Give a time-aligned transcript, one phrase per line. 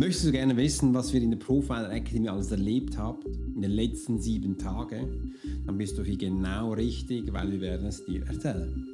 [0.00, 3.18] Möchtest du gerne wissen, was wir in der Profiler Academy alles erlebt haben
[3.54, 5.34] in den letzten sieben Tagen?
[5.66, 8.86] Dann bist du hier genau richtig, weil wir werden es dir erzählen.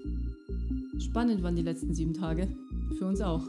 [0.99, 2.49] Spannend waren die letzten sieben Tage.
[2.99, 3.47] Für uns auch.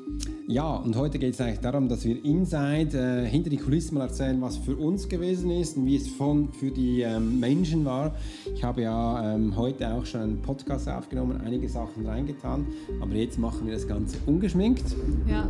[0.47, 4.01] Ja, und heute geht es eigentlich darum, dass wir inside, äh, hinter die Kulissen mal
[4.01, 8.15] erzählen, was für uns gewesen ist und wie es von, für die ähm, Menschen war.
[8.53, 12.67] Ich habe ja ähm, heute auch schon einen Podcast aufgenommen, einige Sachen reingetan,
[13.01, 14.85] aber jetzt machen wir das Ganze ungeschminkt.
[15.27, 15.49] Ja.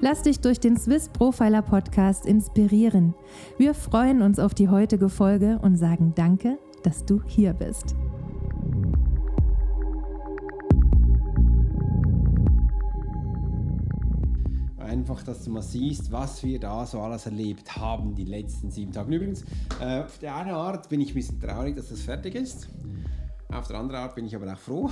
[0.00, 3.14] Lass dich durch den Swiss Profiler Podcast inspirieren.
[3.56, 7.96] Wir freuen uns auf die heutige Folge und sagen Danke, dass du hier bist.
[14.78, 18.92] Einfach, dass du mal siehst, was wir da so alles erlebt haben die letzten sieben
[18.92, 19.14] Tage.
[19.14, 19.44] Übrigens,
[19.80, 22.68] äh, auf der einen Art bin ich ein bisschen traurig, dass das fertig ist.
[23.52, 24.90] Auf der anderen Art bin ich aber auch froh,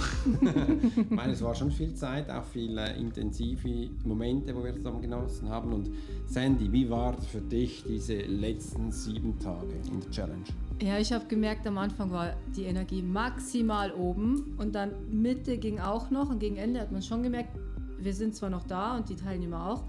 [1.11, 5.73] weil es war schon viel Zeit, auch viele intensive Momente, wo wir zusammen genossen haben.
[5.73, 5.91] Und
[6.27, 10.45] Sandy, wie war für dich diese letzten sieben Tage in der Challenge?
[10.81, 15.81] Ja, ich habe gemerkt, am Anfang war die Energie maximal oben und dann Mitte ging
[15.81, 17.59] auch noch und gegen Ende hat man schon gemerkt,
[17.99, 19.85] wir sind zwar noch da und die Teilnehmer auch,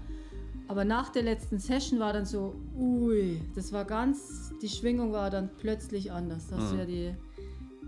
[0.68, 5.30] aber nach der letzten Session war dann so, ui, das war ganz, die Schwingung war
[5.30, 6.50] dann plötzlich anders.
[6.50, 6.78] Hast mhm.
[6.78, 7.14] ja die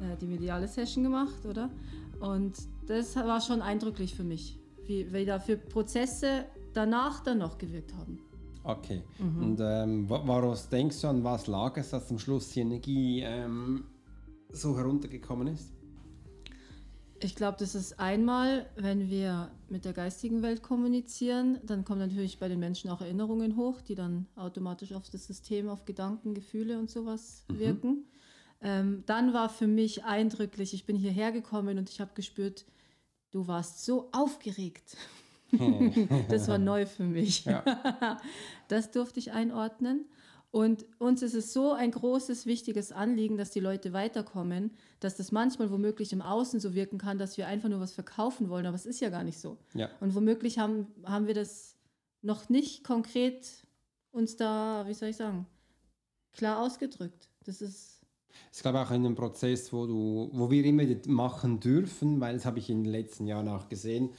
[0.00, 1.70] äh, die mediale Session gemacht, oder?
[2.20, 7.59] Und das war schon eindrücklich für mich, wie, wie da für Prozesse danach dann noch
[7.59, 8.19] gewirkt haben.
[8.64, 9.03] Okay.
[9.19, 9.42] Mhm.
[9.42, 13.84] Und ähm, woraus denkst du, an was lag es, dass zum Schluss die Energie ähm,
[14.50, 15.72] so heruntergekommen ist?
[17.20, 22.38] Ich glaube, das ist einmal, wenn wir mit der geistigen Welt kommunizieren, dann kommen natürlich
[22.38, 26.78] bei den Menschen auch Erinnerungen hoch, die dann automatisch auf das System, auf Gedanken, Gefühle
[26.78, 27.58] und sowas mhm.
[27.58, 28.04] wirken.
[28.60, 32.66] Ähm, dann war für mich eindrücklich, ich bin hierher gekommen und ich habe gespürt,
[33.30, 34.96] du warst so aufgeregt.
[36.28, 37.44] das war neu für mich.
[37.44, 37.64] Ja.
[38.69, 40.04] Das durfte ich einordnen.
[40.50, 45.32] Und uns ist es so ein großes, wichtiges Anliegen, dass die Leute weiterkommen, dass das
[45.32, 48.75] manchmal womöglich im Außen so wirken kann, dass wir einfach nur was verkaufen wollen, aber
[48.75, 49.58] es ist ja gar nicht so.
[49.75, 49.90] Ja.
[50.00, 51.76] Und womöglich haben, haben wir das
[52.22, 53.66] noch nicht konkret
[54.10, 55.46] uns da, wie soll ich sagen,
[56.32, 57.28] klar ausgedrückt.
[57.44, 57.97] Das ist
[58.50, 62.44] ist, glaube ich, auch ein Prozess, wo, du, wo wir immer machen dürfen, weil das
[62.44, 64.10] habe ich in den letzten Jahren auch gesehen.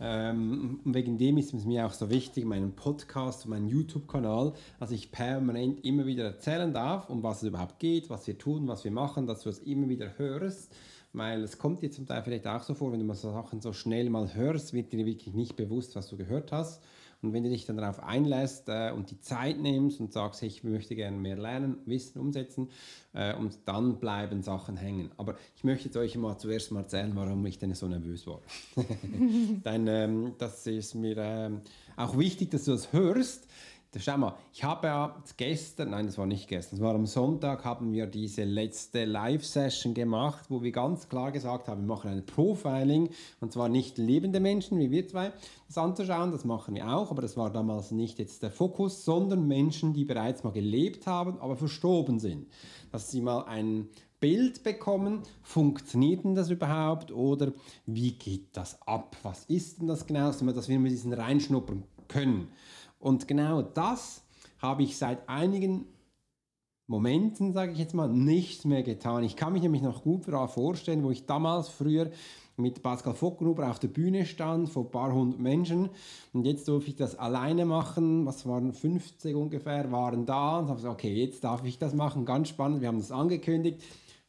[0.00, 4.90] Ähm, wegen dem ist es mir auch so wichtig, meinen Podcast und meinen YouTube-Kanal, dass
[4.90, 8.82] ich permanent immer wieder erzählen darf, um was es überhaupt geht, was wir tun, was
[8.82, 10.74] wir machen, dass du es immer wieder hörst.
[11.12, 13.60] Weil es kommt dir zum Teil vielleicht auch so vor, wenn du mal so Sachen
[13.60, 16.82] so schnell mal hörst, wird dir wirklich nicht bewusst, was du gehört hast.
[17.24, 20.48] Und wenn du dich dann darauf einlässt äh, und die Zeit nimmst und sagst, hey,
[20.48, 22.68] ich möchte gerne mehr lernen, wissen, umsetzen,
[23.14, 25.10] äh, und dann bleiben Sachen hängen.
[25.16, 28.40] Aber ich möchte jetzt euch mal zuerst mal erzählen, warum ich denn so nervös war.
[29.64, 31.60] Denn ähm, das ist mir ähm,
[31.96, 33.46] auch wichtig, dass du das hörst,
[34.00, 37.64] Schau mal, ich habe ja gestern, nein, das war nicht gestern, es war am Sonntag,
[37.64, 42.26] haben wir diese letzte Live-Session gemacht, wo wir ganz klar gesagt haben, wir machen ein
[42.26, 43.10] Profiling
[43.40, 45.32] und zwar nicht lebende Menschen, wie wir zwei,
[45.68, 49.46] das anzuschauen, das machen wir auch, aber das war damals nicht jetzt der Fokus, sondern
[49.46, 52.48] Menschen, die bereits mal gelebt haben, aber verstorben sind.
[52.90, 53.88] Dass sie mal ein
[54.18, 57.52] Bild bekommen, funktioniert denn das überhaupt oder
[57.86, 59.16] wie geht das ab?
[59.22, 62.48] Was ist denn das genau, dass wir mit diesen reinschnuppern können?
[63.04, 64.22] Und genau das
[64.60, 65.84] habe ich seit einigen
[66.86, 69.24] Momenten, sage ich jetzt mal, nicht mehr getan.
[69.24, 72.10] Ich kann mich nämlich noch gut vorstellen, wo ich damals früher
[72.56, 75.90] mit Pascal Vockgruber auf der Bühne stand, vor ein paar hundert Menschen.
[76.32, 78.24] Und jetzt durfte ich das alleine machen.
[78.24, 80.60] Was waren 50 ungefähr, waren da.
[80.60, 82.24] Und habe gesagt, okay, jetzt darf ich das machen.
[82.24, 82.80] Ganz spannend.
[82.80, 83.82] Wir haben das angekündigt.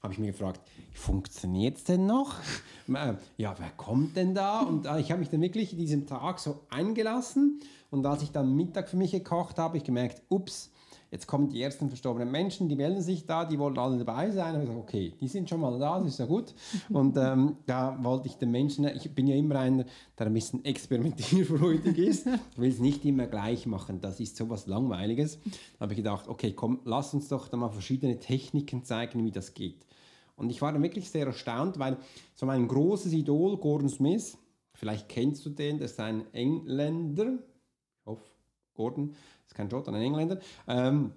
[0.03, 0.59] Habe ich mir gefragt,
[0.91, 2.35] funktioniert es denn noch?
[2.87, 4.59] Äh, ja, wer kommt denn da?
[4.59, 7.59] Und äh, ich habe mich dann wirklich in diesem Tag so eingelassen
[7.95, 10.71] und als ich dann Mittag für mich gekocht habe, ich gemerkt, ups,
[11.11, 14.55] Jetzt kommen die ersten verstorbenen Menschen, die melden sich da, die wollen alle dabei sein.
[14.55, 16.53] Und ich sage, okay, die sind schon mal da, das ist ja gut.
[16.89, 19.85] Und ähm, da wollte ich den Menschen, ich bin ja immer einer,
[20.19, 22.27] der ein bisschen experimentierfreudig ist.
[22.27, 25.39] Ich will es nicht immer gleich machen, das ist sowas Langweiliges.
[25.43, 29.31] Da habe ich gedacht, okay, komm, lass uns doch da mal verschiedene Techniken zeigen, wie
[29.31, 29.85] das geht.
[30.35, 31.97] Und ich war dann wirklich sehr erstaunt, weil
[32.33, 34.37] so mein großes Idol, Gordon Smith,
[34.73, 37.37] vielleicht kennst du den, das ist ein Engländer,
[38.05, 38.23] hoffe,
[38.75, 41.11] Gordon, das ist kein Schotter, ein Engländer, ähm,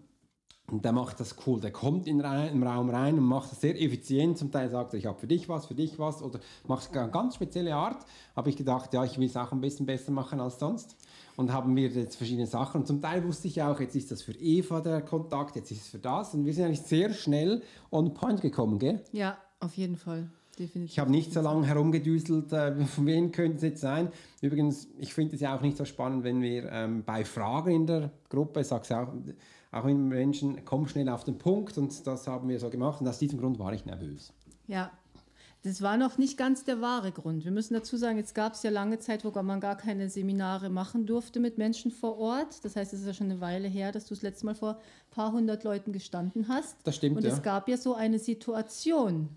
[0.71, 1.61] und der macht das cool.
[1.61, 4.37] Der kommt in den Raum rein und macht das sehr effizient.
[4.37, 6.23] Zum Teil sagt er, ich habe für dich was, für dich was.
[6.23, 8.05] Oder macht eine ganz spezielle Art.
[8.37, 10.97] Habe ich gedacht, ja, ich will es auch ein bisschen besser machen als sonst.
[11.37, 12.83] Und haben wir jetzt verschiedene Sachen.
[12.83, 15.83] Und zum Teil wusste ich auch, jetzt ist das für Eva der Kontakt, jetzt ist
[15.83, 16.35] es für das.
[16.35, 19.03] Und wir sind eigentlich sehr schnell on point gekommen, gell?
[19.13, 20.31] Ja, auf jeden Fall.
[20.59, 20.93] Definitiv.
[20.93, 24.11] Ich habe nicht so lange herumgedüselt, äh, von wem könnte es jetzt sein.
[24.41, 27.87] Übrigens, ich finde es ja auch nicht so spannend, wenn wir ähm, bei Fragen in
[27.87, 29.13] der Gruppe, ich sage es auch,
[29.71, 33.09] auch in Menschen, komm schnell auf den Punkt und das haben wir so gemacht und
[33.09, 34.33] aus diesem Grund war ich nervös.
[34.67, 34.91] Ja,
[35.63, 37.45] das war noch nicht ganz der wahre Grund.
[37.45, 40.71] Wir müssen dazu sagen, jetzt gab es ja lange Zeit, wo man gar keine Seminare
[40.71, 42.65] machen durfte mit Menschen vor Ort.
[42.65, 44.77] Das heißt, es ist ja schon eine Weile her, dass du das letzte Mal vor
[44.77, 46.77] ein paar hundert Leuten gestanden hast.
[46.85, 47.17] Das stimmt.
[47.17, 47.33] Und ja.
[47.33, 49.31] es gab ja so eine Situation,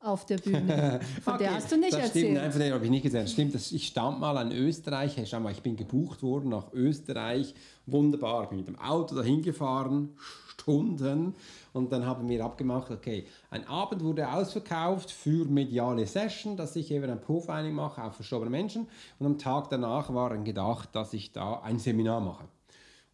[0.00, 1.00] auf der Bühne.
[1.22, 2.24] Von okay, der hast du nicht das erzählt.
[2.26, 3.28] Stimmt, nein, von der habe ich nicht gesagt.
[3.28, 5.16] Stimmt, das, ich stand mal an Österreich.
[5.16, 7.54] Hey, schau mal, ich bin gebucht worden nach Österreich.
[7.86, 8.44] Wunderbar.
[8.44, 10.16] Ich bin mit dem Auto dahin gefahren,
[10.48, 11.34] Stunden.
[11.72, 16.90] Und dann haben wir abgemacht, okay, ein Abend wurde ausverkauft für mediale Session, dass ich
[16.90, 18.88] eben ein Profiling mache auf verstorbene Menschen.
[19.18, 22.44] Und am Tag danach war dann gedacht, dass ich da ein Seminar mache.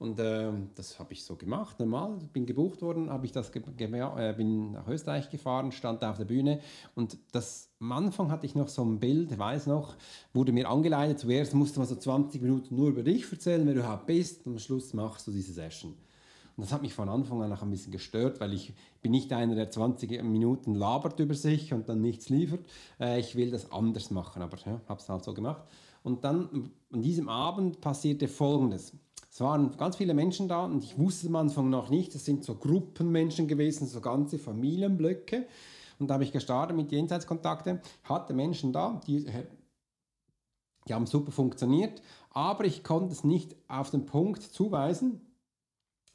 [0.02, 2.18] Und äh, das habe ich so gemacht, normal.
[2.32, 6.24] Bin gebucht worden, habe ich das äh, bin nach Österreich gefahren, stand da auf der
[6.24, 6.58] Bühne
[6.96, 9.94] und das am Anfang hatte ich noch so ein Bild, weiß noch,
[10.34, 11.20] wurde mir angeleitet.
[11.20, 14.54] Zuerst musste man so 20 Minuten nur über dich erzählen, wer du überhaupt bist, und
[14.54, 15.92] am Schluss machst du diese Session.
[16.56, 19.32] Und das hat mich von Anfang an auch ein bisschen gestört, weil ich bin nicht
[19.32, 22.66] einer, der 20 Minuten labert über sich und dann nichts liefert.
[22.98, 25.62] Äh, ich will das anders machen, aber ja, habe es halt so gemacht.
[26.02, 28.92] Und dann an diesem Abend passierte Folgendes.
[29.32, 32.44] Es waren ganz viele Menschen da und ich wusste am Anfang noch nicht, es sind
[32.44, 35.46] so Gruppenmenschen gewesen, so ganze Familienblöcke.
[35.98, 39.46] Und da habe ich gestartet mit Jenseitskontakte, hatte Menschen da, die, äh,
[40.86, 45.22] die haben super funktioniert, aber ich konnte es nicht auf den Punkt zuweisen,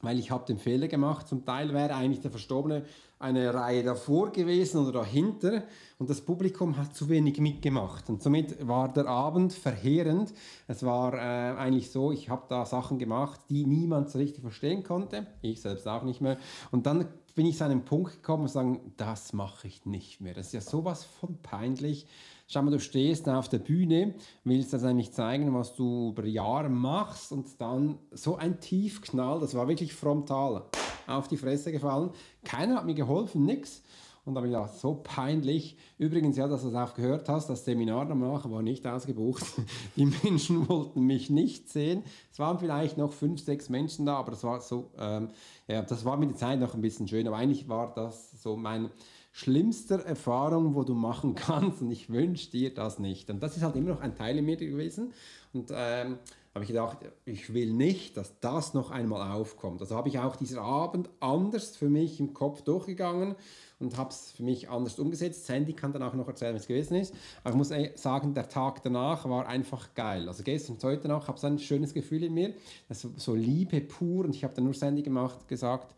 [0.01, 1.27] weil ich habe den Fehler gemacht.
[1.27, 2.85] Zum Teil wäre eigentlich der Verstorbene
[3.19, 5.63] eine Reihe davor gewesen oder dahinter
[5.97, 8.09] und das Publikum hat zu wenig mitgemacht.
[8.09, 10.33] Und somit war der Abend verheerend.
[10.67, 14.83] Es war äh, eigentlich so, ich habe da Sachen gemacht, die niemand so richtig verstehen
[14.83, 16.37] konnte, ich selbst auch nicht mehr.
[16.69, 20.33] Und dann bin ich zu einem Punkt gekommen und sagen, das mache ich nicht mehr.
[20.33, 22.07] Das ist ja sowas von peinlich.
[22.49, 24.15] Schau mal, du stehst auf der Bühne,
[24.45, 29.53] willst das eigentlich zeigen, was du über Jahre machst und dann so ein Tiefknall, das
[29.53, 30.63] war wirklich frontal
[31.07, 32.11] auf die Fresse gefallen.
[32.45, 33.83] Keiner hat mir geholfen, nix.
[34.23, 35.77] Und da habe ich gedacht, so peinlich.
[35.97, 39.43] Übrigens, ja, dass du das auch gehört hast, das Seminar danach war nicht ausgebucht.
[39.97, 42.03] Die Menschen wollten mich nicht sehen.
[42.31, 45.31] Es waren vielleicht noch fünf, sechs Menschen da, aber das war so, ähm,
[45.67, 47.27] ja, das war mit der Zeit noch ein bisschen schön.
[47.27, 48.89] Aber eigentlich war das so mein
[49.37, 53.29] schlimmster Erfahrung, wo du machen kannst und ich wünsche dir das nicht.
[53.29, 55.13] Und das ist halt immer noch ein Teil in mir gewesen
[55.53, 56.17] und ähm,
[56.55, 59.79] habe ich gedacht, ich will nicht, dass das noch einmal aufkommt.
[59.79, 63.35] Also habe ich auch dieser Abend anders für mich im Kopf durchgegangen
[63.79, 65.45] und habe es für mich anders umgesetzt.
[65.45, 67.13] Sandy kann dann auch noch erzählen, es gewesen ist.
[67.43, 70.27] Aber ich muss eh sagen, der Tag danach war einfach geil.
[70.27, 72.55] Also gestern und heute Nacht habe ich ein schönes Gefühl in mir.
[72.89, 75.93] Das so Liebe pur und ich habe dann nur Sandy gemacht, gesagt,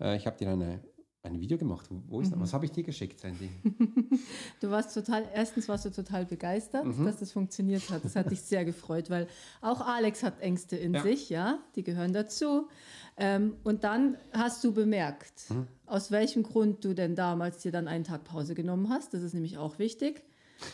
[0.00, 0.80] äh, ich habe dir eine
[1.24, 1.88] ein Video gemacht.
[2.08, 2.40] Wo ist mhm.
[2.40, 3.48] Was habe ich dir geschickt, Sandy?
[4.60, 7.04] du warst total, erstens warst du total begeistert, mhm.
[7.04, 8.04] dass das funktioniert hat.
[8.04, 9.28] Das hat dich sehr gefreut, weil
[9.60, 11.02] auch Alex hat Ängste in ja.
[11.02, 12.68] sich, ja, die gehören dazu.
[13.16, 15.68] Ähm, und dann hast du bemerkt, mhm.
[15.86, 19.14] aus welchem Grund du denn damals dir dann einen Tag Pause genommen hast.
[19.14, 20.24] Das ist nämlich auch wichtig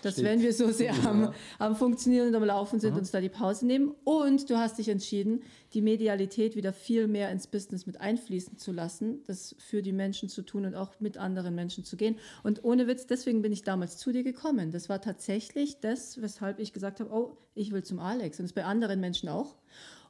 [0.03, 0.25] dass Steht.
[0.25, 2.99] wenn wir so sehr am, am Funktionieren und am Laufen sind, mhm.
[2.99, 3.95] uns da die Pause nehmen.
[4.05, 5.43] Und du hast dich entschieden,
[5.75, 10.29] die Medialität wieder viel mehr ins Business mit einfließen zu lassen, das für die Menschen
[10.29, 12.17] zu tun und auch mit anderen Menschen zu gehen.
[12.43, 14.71] Und ohne Witz, deswegen bin ich damals zu dir gekommen.
[14.71, 18.39] Das war tatsächlich das, weshalb ich gesagt habe, oh, ich will zum Alex.
[18.39, 19.57] Und das bei anderen Menschen auch.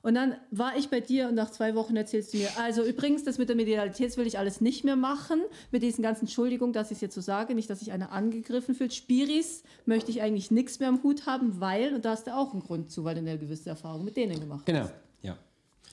[0.03, 3.25] Und dann war ich bei dir und nach zwei Wochen erzählst du mir, also übrigens,
[3.25, 5.41] das mit der Medialität will ich alles nicht mehr machen,
[5.71, 8.75] mit diesen ganzen Entschuldigungen, dass ich es jetzt so sage, nicht, dass sich einer angegriffen
[8.75, 8.95] fühlt.
[8.95, 12.53] Spiris möchte ich eigentlich nichts mehr am Hut haben, weil, und da hast du auch
[12.53, 14.81] einen Grund zu, weil du eine gewisse Erfahrung mit denen gemacht genau.
[14.81, 14.95] hast.
[15.23, 15.39] Genau, ja.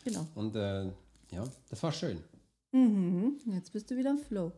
[0.04, 0.28] Genau.
[0.36, 0.86] Und äh,
[1.32, 2.20] ja, das war schön.
[2.72, 3.38] Mhm.
[3.48, 4.52] Jetzt bist du wieder im Flow.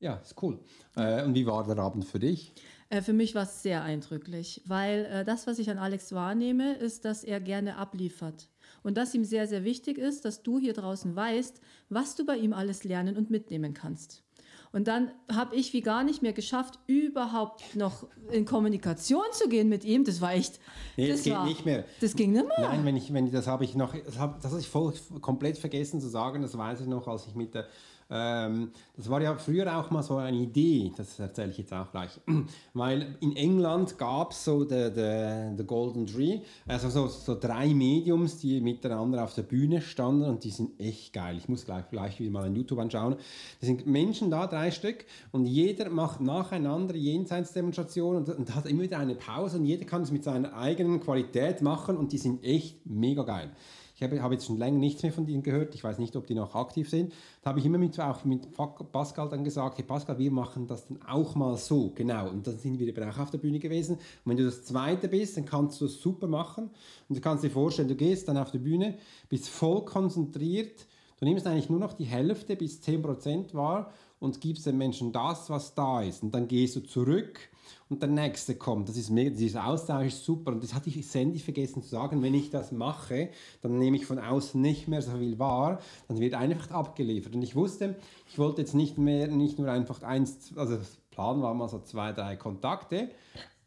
[0.00, 0.58] Ja, ist cool.
[0.96, 2.52] Äh, und wie war der Abend für dich?
[2.88, 6.74] Äh, für mich war es sehr eindrücklich, weil äh, das, was ich an Alex wahrnehme,
[6.74, 8.48] ist, dass er gerne abliefert.
[8.82, 12.36] Und dass ihm sehr, sehr wichtig ist, dass du hier draußen weißt, was du bei
[12.36, 14.22] ihm alles lernen und mitnehmen kannst.
[14.70, 19.68] Und dann habe ich wie gar nicht mehr geschafft, überhaupt noch in Kommunikation zu gehen
[19.68, 20.04] mit ihm.
[20.04, 20.60] Das war echt.
[20.96, 21.84] Nee, das das geht war, nicht mehr.
[22.00, 22.68] Das ging nicht mehr.
[22.68, 24.92] Nein, wenn ich, wenn ich, das habe ich noch, das habe das hab ich voll
[25.20, 27.66] komplett vergessen zu sagen, das weiß ich noch, als ich mit der
[28.10, 31.90] ähm, das war ja früher auch mal so eine Idee, das erzähle ich jetzt auch
[31.90, 32.10] gleich.
[32.74, 38.62] Weil in England gab es so the, Golden Tree, also so, so drei Mediums, die
[38.62, 41.36] miteinander auf der Bühne standen und die sind echt geil.
[41.36, 43.16] Ich muss gleich, gleich wieder mal ein YouTube anschauen.
[43.60, 48.84] Da sind Menschen da, drei Stück, und jeder macht nacheinander Jenseitsdemonstrationen und, und hat immer
[48.84, 52.42] wieder eine Pause und jeder kann es mit seiner eigenen Qualität machen und die sind
[52.42, 53.50] echt mega geil.
[53.98, 55.74] Ich habe, habe jetzt schon länger nichts mehr von denen gehört.
[55.74, 57.12] Ich weiß nicht, ob die noch aktiv sind.
[57.42, 58.46] Da habe ich immer mit, auch mit
[58.92, 61.90] Pascal dann gesagt, hey Pascal, wir machen das dann auch mal so.
[61.96, 62.28] Genau.
[62.28, 63.96] Und dann sind wir eben auch auf der Bühne gewesen.
[63.96, 66.70] Und wenn du das Zweite bist, dann kannst du es super machen.
[67.08, 70.86] Und du kannst dir vorstellen, du gehst dann auf die Bühne, bist voll konzentriert.
[71.18, 75.50] Du nimmst eigentlich nur noch die Hälfte bis 10% wahr und gibst den Menschen das,
[75.50, 76.22] was da ist.
[76.22, 77.40] Und dann gehst du zurück
[77.88, 78.88] und der nächste kommt.
[78.88, 82.22] Das ist mega, dieser Austausch ist super und das hatte ich ständig vergessen zu sagen.
[82.22, 83.30] Wenn ich das mache,
[83.62, 87.34] dann nehme ich von außen nicht mehr so viel wahr, dann wird einfach abgeliefert.
[87.34, 87.96] Und ich wusste,
[88.28, 91.80] ich wollte jetzt nicht mehr, nicht nur einfach eins, also das Plan war mal so
[91.80, 93.10] zwei, drei Kontakte,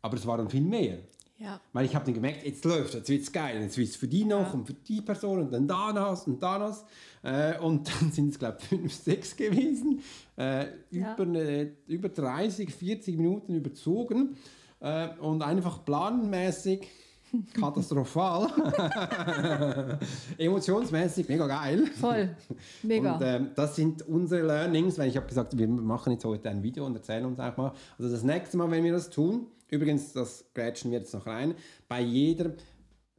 [0.02, 1.00] aber es waren viel mehr.
[1.42, 1.60] Ja.
[1.74, 4.08] Weil ich habe dann gemerkt, jetzt läuft jetzt wird es geil, jetzt wird es für
[4.08, 4.52] die noch ja.
[4.54, 6.78] und für die Person und dann da noch und da noch.
[7.24, 10.02] Äh, und dann sind es, glaube ich, fünf, sechs gewesen,
[10.38, 11.14] äh, ja.
[11.14, 14.38] über, eine, über 30, 40 Minuten überzogen
[14.82, 16.88] äh, und einfach planmäßig
[17.60, 18.48] katastrophal.
[20.38, 21.88] Emotionsmäßig mega geil.
[22.00, 22.36] Voll,
[22.84, 23.16] mega.
[23.16, 26.62] Und ähm, das sind unsere Learnings, weil ich habe gesagt, wir machen jetzt heute ein
[26.62, 27.74] Video und erzählen uns auch mal.
[27.98, 31.56] Also das nächste Mal, wenn wir das tun, übrigens, das grätschen wir jetzt noch rein,
[31.88, 32.54] bei jeder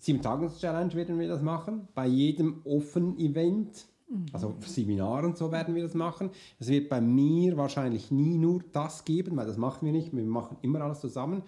[0.00, 3.86] 7-Tages-Challenge werden wir das machen, bei jedem Offen-Event
[4.32, 6.30] also Seminare und so werden wir das machen.
[6.58, 10.14] Es wird bei mir wahrscheinlich nie nur das geben, weil das machen wir nicht.
[10.14, 11.42] Wir machen immer alles zusammen.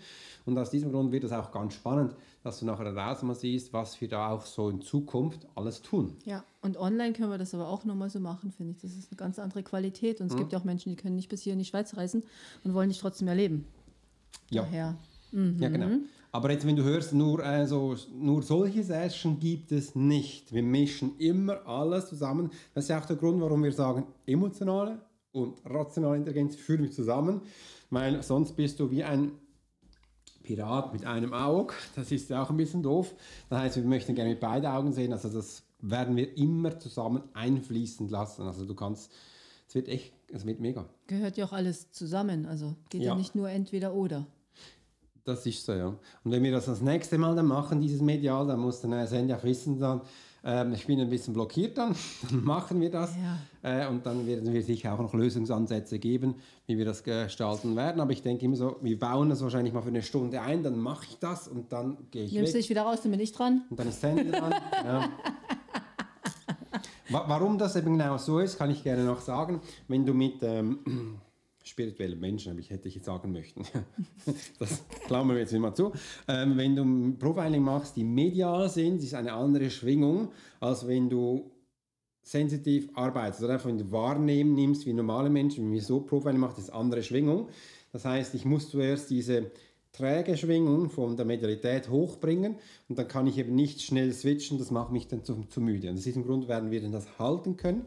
[0.47, 3.73] Und aus diesem Grund wird es auch ganz spannend, dass du nachher raus mal siehst,
[3.73, 6.17] was wir da auch so in Zukunft alles tun.
[6.25, 8.79] Ja, und online können wir das aber auch nochmal so machen, finde ich.
[8.79, 10.21] Das ist eine ganz andere Qualität.
[10.21, 10.39] Und es mhm.
[10.39, 12.25] gibt ja auch Menschen, die können nicht bis hier in die Schweiz reisen
[12.63, 13.67] und wollen dich trotzdem erleben.
[14.51, 14.63] Ja.
[14.63, 14.97] Daher.
[15.33, 15.57] Mhm.
[15.61, 15.89] Ja, genau.
[16.33, 20.53] Aber jetzt, wenn du hörst, nur, also, nur solche Sessions gibt es nicht.
[20.53, 22.51] Wir mischen immer alles zusammen.
[22.75, 24.99] Das ist auch der Grund, warum wir sagen, emotionale
[25.31, 27.41] und rationale Intelligenz führen wir zusammen,
[27.91, 29.33] weil sonst bist du wie ein
[30.43, 31.75] Pirat mit einem Auge.
[31.97, 33.15] Das ist auch ein bisschen doof.
[33.49, 35.13] Das heißt, wir möchten gerne mit beiden Augen sehen.
[35.13, 38.43] Also das werden wir immer zusammen einfließen lassen.
[38.43, 39.13] Also du kannst,
[39.75, 40.87] es wird echt, es wird mega.
[41.09, 42.47] Gehört ja auch alles zusammen.
[42.47, 44.25] Also geht ja, ja nicht nur entweder oder.
[45.25, 45.89] Das ist so, ja.
[45.89, 49.43] Und wenn wir das das nächste Mal dann machen, dieses Medial, dann muss der Senja
[49.43, 50.03] wissen dann,
[50.45, 51.97] ähm, ich bin ein bisschen blockiert dann,
[52.31, 53.17] dann machen wir das.
[53.17, 53.87] Ja.
[53.87, 56.37] Äh, und dann werden wir sicher auch noch Lösungsansätze geben,
[56.69, 58.01] wie wir das gestalten werden.
[58.01, 60.79] Aber ich denke immer so, wir bauen das wahrscheinlich mal für eine Stunde ein, dann
[60.79, 62.61] mache ich das und dann gehe ich Nimmst weg.
[62.61, 63.63] dich wieder raus, dann bin ich dran.
[63.71, 64.55] Und dann ist Sandy dran.
[64.85, 65.09] ja.
[67.15, 69.61] Warum das eben genau so ist, kann ich gerne noch sagen.
[69.87, 70.43] Wenn du mit...
[70.43, 71.21] Ähm,
[71.65, 73.63] spirituelle Menschen, ich hätte ich jetzt sagen möchten.
[74.59, 75.93] das klammern wir jetzt mal zu.
[76.29, 80.29] Ähm, wenn du Profiling machst, die medial sind, ist eine andere Schwingung,
[80.61, 81.51] als wenn du
[82.23, 86.41] sensitiv arbeitest oder einfach wenn du Wahrnehmen nimmst wie normale Menschen, wenn wir so Profiling
[86.41, 87.49] machen, ist eine andere Schwingung.
[87.93, 89.51] Das heißt, ich muss zuerst diese
[89.95, 92.57] träge Schwingung von der Medialität hochbringen
[92.89, 95.89] und dann kann ich eben nicht schnell switchen, das macht mich dann zu, zu müde.
[95.89, 97.85] Und aus diesem Grund werden wir dann das halten können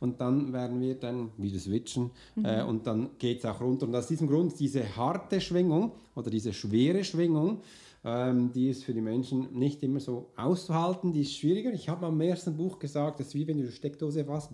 [0.00, 2.44] und dann werden wir dann wieder switchen mhm.
[2.46, 3.86] äh, und dann geht es auch runter.
[3.86, 7.60] Und aus diesem Grund diese harte Schwingung oder diese schwere Schwingung,
[8.04, 11.74] ähm, die ist für die Menschen nicht immer so auszuhalten, die ist schwieriger.
[11.74, 14.52] Ich habe mal im ersten Buch gesagt, das ist wie wenn du eine Steckdose fasst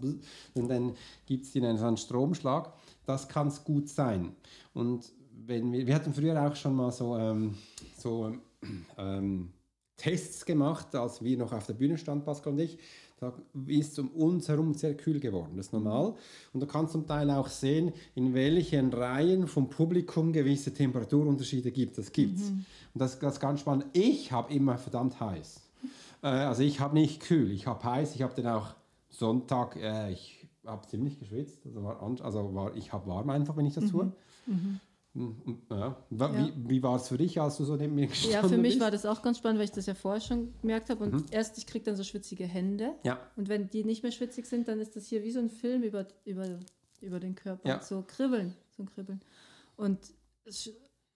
[0.55, 0.95] und dann
[1.27, 2.73] gibt es dir einen Stromschlag.
[3.07, 4.33] Das kann es gut sein.
[4.75, 5.13] Und
[5.47, 7.55] wenn wir, wir hatten früher auch schon mal so, ähm,
[7.97, 8.33] so
[8.99, 9.51] ähm,
[9.97, 12.79] Tests gemacht, als wir noch auf der Bühne standen, Pascal und ich.
[13.19, 13.33] Da
[13.67, 16.15] ist um uns herum sehr kühl geworden, das ist normal.
[16.53, 21.97] Und du kannst zum Teil auch sehen, in welchen Reihen vom Publikum gewisse Temperaturunterschiede gibt.
[21.97, 22.51] Das gibt's.
[22.51, 22.67] Mhm.
[22.93, 23.87] Und das, das ist ganz spannend.
[23.95, 25.63] Ich habe immer verdammt heiß.
[26.23, 28.15] Äh, also ich habe nicht kühl, ich habe heiß.
[28.15, 28.75] Ich habe dann auch
[29.09, 31.65] Sonntag, äh, ich habe ziemlich geschwitzt.
[31.65, 33.91] Also, war, also war, ich habe warm einfach, wenn ich das mhm.
[33.91, 34.13] tue.
[34.45, 34.81] Mhm.
[35.71, 35.97] Ja.
[36.11, 36.53] Wie, ja.
[36.57, 38.81] wie war es für dich, als du so neben mir gestanden Ja, für mich bist?
[38.81, 41.05] war das auch ganz spannend, weil ich das ja vorher schon gemerkt habe.
[41.05, 41.27] Und mhm.
[41.31, 42.95] erst, ich kriege dann so schwitzige Hände.
[43.05, 43.19] Ja.
[43.37, 45.83] Und wenn die nicht mehr schwitzig sind, dann ist das hier wie so ein Film
[45.83, 46.47] über, über,
[47.01, 47.69] über den Körper.
[47.69, 47.83] Ja.
[47.83, 48.55] So kribbeln.
[48.77, 49.21] so ein Kribbeln.
[49.77, 49.99] Und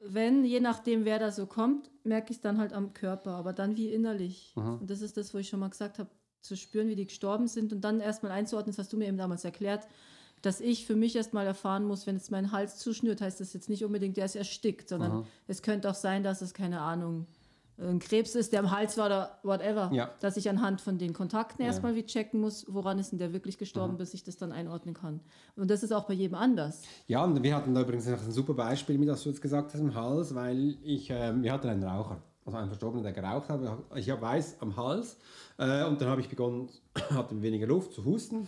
[0.00, 3.52] wenn, je nachdem, wer da so kommt, merke ich es dann halt am Körper, aber
[3.52, 4.54] dann wie innerlich.
[4.56, 7.48] Und das ist das, wo ich schon mal gesagt habe, zu spüren, wie die gestorben
[7.48, 9.86] sind und dann erstmal einzuordnen, das hast du mir eben damals erklärt,
[10.42, 13.68] dass ich für mich erstmal erfahren muss, wenn jetzt mein Hals zuschnürt, heißt das jetzt
[13.68, 17.26] nicht unbedingt, der ist erstickt, sondern es könnte auch sein, dass es, keine Ahnung,
[17.80, 19.90] ein Krebs ist, der am Hals war oder whatever.
[19.92, 20.10] Ja.
[20.20, 23.58] Dass ich anhand von den Kontakten erstmal wie checken muss, woran ist denn der wirklich
[23.58, 25.20] gestorben, bis ich das dann einordnen kann.
[25.56, 26.82] Und das ist auch bei jedem anders.
[27.06, 29.72] Ja, und wir hatten da übrigens noch ein super Beispiel, mit das du jetzt gesagt
[29.72, 33.48] hast, im Hals, weil ich, ähm, wir hatten einen Raucher, also einen Verstorbenen, der geraucht
[33.48, 33.60] hat.
[33.94, 35.16] Ich habe weiß am Hals
[35.58, 36.68] äh, und dann habe ich begonnen,
[37.10, 38.46] hatte weniger Luft zu husten.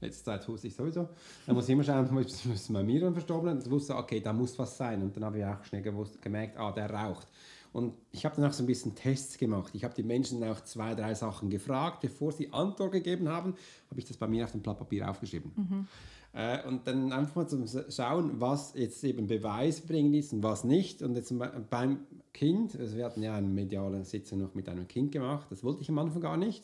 [0.00, 1.08] Letzte Zeit huste ich sowieso.
[1.46, 3.58] Dann muss ich immer schauen, was ist bei mir ein Verstorbenen.
[3.58, 5.02] Und wusste, okay, da muss was sein.
[5.02, 7.26] Und dann habe ich auch schnell gewusst, gemerkt, ah, der raucht.
[7.72, 9.74] Und ich habe dann auch so ein bisschen Tests gemacht.
[9.74, 12.00] Ich habe die Menschen auch zwei, drei Sachen gefragt.
[12.00, 13.54] Bevor sie Antwort gegeben haben,
[13.90, 15.86] habe ich das bei mir auf dem Blatt Papier aufgeschrieben.
[16.32, 21.02] Äh, und dann einfach mal zum Schauen, was jetzt eben beweisbringend ist und was nicht.
[21.02, 22.00] Und jetzt be- beim
[22.38, 25.82] Kind, also wir hatten ja eine mediale Sitzung noch mit einem Kind gemacht, das wollte
[25.82, 26.62] ich am Anfang gar nicht.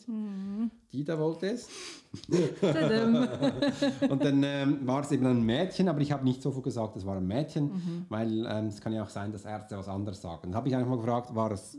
[0.93, 1.67] Die da wollte es.
[4.09, 7.05] Und dann ähm, war es eben ein Mädchen, aber ich habe nicht sofort gesagt, es
[7.05, 10.43] war ein Mädchen, weil ähm, es kann ja auch sein, dass Ärzte was anderes sagen.
[10.43, 11.77] Dann habe ich einfach mal gefragt, war es,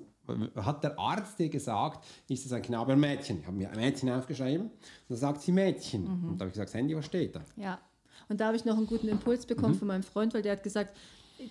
[0.57, 3.39] hat der Arzt dir gesagt, ist es ein Knabe oder ein Mädchen?
[3.41, 4.73] Ich habe mir ein Mädchen aufgeschrieben und
[5.09, 6.07] dann sagt sie Mädchen.
[6.07, 7.41] Und da habe ich gesagt, Sandy, was steht da?
[7.57, 7.79] Ja.
[8.29, 9.79] Und da habe ich noch einen guten Impuls bekommen Mhm.
[9.79, 10.95] von meinem Freund, weil der hat gesagt,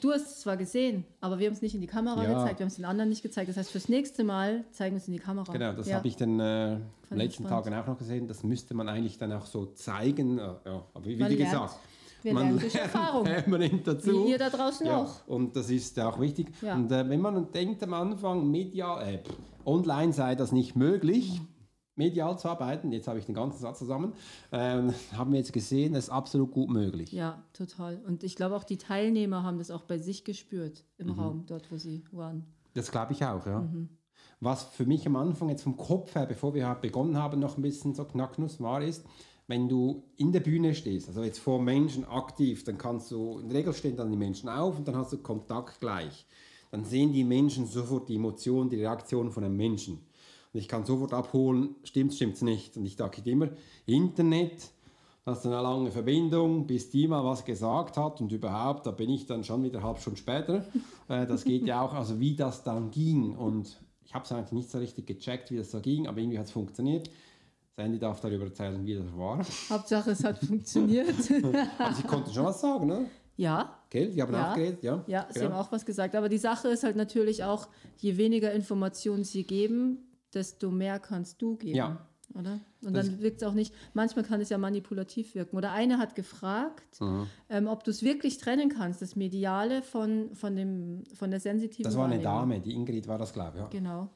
[0.01, 2.33] du hast es zwar gesehen, aber wir haben es nicht in die Kamera Ja.
[2.33, 3.49] gezeigt, wir haben es den anderen nicht gezeigt.
[3.49, 5.51] Das heißt, fürs nächste Mal zeigen wir es in die Kamera.
[5.51, 5.95] Genau, das ja.
[5.97, 7.45] habe ich dann äh, ich letzten.
[7.45, 8.27] Tagen auch noch gesehen.
[8.27, 10.37] Das müsste man eigentlich dann auch so zeigen.
[10.39, 11.37] Äh, ja, aber wie, wie lernt.
[11.37, 11.75] gesagt,
[12.23, 13.23] Wir man lernen durch Erfahrung.
[13.25, 14.25] permanent dazu.
[14.25, 15.27] Wie ihr da draußen ja, auch.
[15.27, 16.47] Und das ist auch wichtig.
[16.61, 16.75] Ja.
[16.75, 19.19] Und äh, wenn man denkt am Anfang, medial, äh,
[19.65, 21.41] online sei das nicht möglich,
[21.95, 24.13] medial zu arbeiten, jetzt habe ich den ganzen Satz zusammen,
[24.51, 27.11] ähm, haben wir jetzt gesehen, es ist absolut gut möglich.
[27.11, 28.01] Ja, total.
[28.05, 31.19] Und ich glaube auch die Teilnehmer haben das auch bei sich gespürt im Mhm.
[31.19, 32.45] Raum, dort wo sie waren.
[32.73, 33.61] Das glaube ich auch, ja.
[33.61, 33.89] Mhm.
[34.41, 37.57] Was für mich am Anfang jetzt vom Kopf her, bevor wir halt begonnen haben, noch
[37.57, 39.05] ein bisschen so Knacknuss war, ist,
[39.47, 43.49] wenn du in der Bühne stehst, also jetzt vor Menschen aktiv, dann kannst du, in
[43.49, 46.25] der Regel stehen dann die Menschen auf und dann hast du Kontakt gleich.
[46.71, 49.99] Dann sehen die Menschen sofort die Emotionen, die Reaktion von einem Menschen.
[50.55, 52.77] Ich kann sofort abholen, stimmt, stimmt's nicht.
[52.77, 53.49] Und ich dachte immer,
[53.85, 54.69] Internet,
[55.25, 59.09] das ist eine lange Verbindung, bis die mal was gesagt hat und überhaupt, da bin
[59.09, 60.65] ich dann schon wieder halb Stunde später.
[61.07, 63.35] Äh, das geht ja auch, also wie das dann ging.
[63.35, 66.39] Und ich habe es eigentlich nicht so richtig gecheckt, wie das so ging, aber irgendwie
[66.39, 67.11] hat es funktioniert.
[67.77, 69.45] Sandy darf darüber erzählen, wie das war.
[69.69, 71.13] Hauptsache, es hat funktioniert.
[71.77, 73.05] Aber sie konnten schon was sagen, ne?
[73.37, 74.09] ja, Gell?
[74.13, 74.49] Die haben Ja.
[74.51, 75.03] auch geredet, ja?
[75.05, 75.51] ja, sie Genau.
[75.53, 76.15] haben auch was gesagt.
[76.15, 79.99] Aber die Sache ist halt natürlich auch, je weniger Informationen sie geben,
[80.35, 81.75] desto mehr kannst du geben.
[81.77, 82.05] Ja.
[82.33, 82.59] Oder?
[82.81, 85.55] Und Das- dann wirkt es auch nicht, manchmal kann es ja manipulativ wirken.
[85.57, 87.27] Oder eine hat gefragt, Mhm.
[87.49, 91.83] ähm, ob du es wirklich trennen kannst, das Mediale von, von, dem, von der sensitiven
[91.83, 92.21] Das war eine.
[92.21, 93.63] Dame, die Ingrid war das, glaube ich.
[93.63, 93.69] Ja.
[93.69, 94.09] Genau.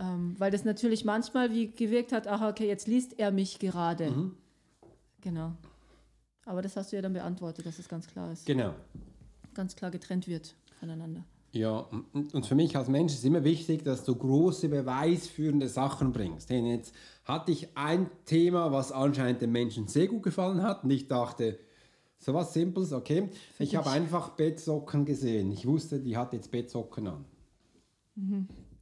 [0.00, 4.10] Ähm, weil das natürlich manchmal wie gewirkt hat, ach okay, jetzt liest er mich gerade.
[4.10, 4.36] Mhm.
[5.20, 5.52] Genau.
[6.44, 8.46] Aber das hast du ja dann beantwortet, dass es ganz klar ist.
[8.46, 8.74] Genau.
[9.54, 11.24] Ganz klar getrennt wird voneinander.
[11.52, 16.50] Ja, und für mich als Mensch ist immer wichtig, dass du große beweisführende Sachen bringst.
[16.50, 20.90] Denn jetzt hatte ich ein Thema, was anscheinend den Menschen sehr gut gefallen hat und
[20.90, 21.58] ich dachte,
[22.18, 23.30] so was Simples, okay.
[23.58, 25.52] ich habe einfach Bettsocken gesehen.
[25.52, 27.24] Ich wusste, die hat jetzt Bettsocken an.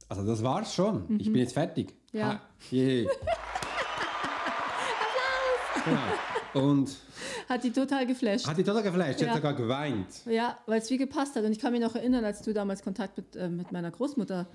[0.09, 1.05] Also das war's schon.
[1.19, 1.93] Ich bin jetzt fertig.
[2.11, 2.19] Mhm.
[2.19, 2.33] Ja.
[2.33, 3.03] Ha, je.
[5.85, 5.99] genau.
[6.53, 6.89] Und
[7.49, 8.47] Hat die total geflasht.
[8.47, 9.31] hat die total geflasht, sie Ja.
[9.31, 10.07] hat sogar geweint.
[10.25, 11.43] Ja, weil es wie gepasst hat.
[11.43, 14.43] Und ich kann mich noch erinnern, als du damals Kontakt mit, äh, mit meiner Großmutter
[14.43, 14.47] Mhm.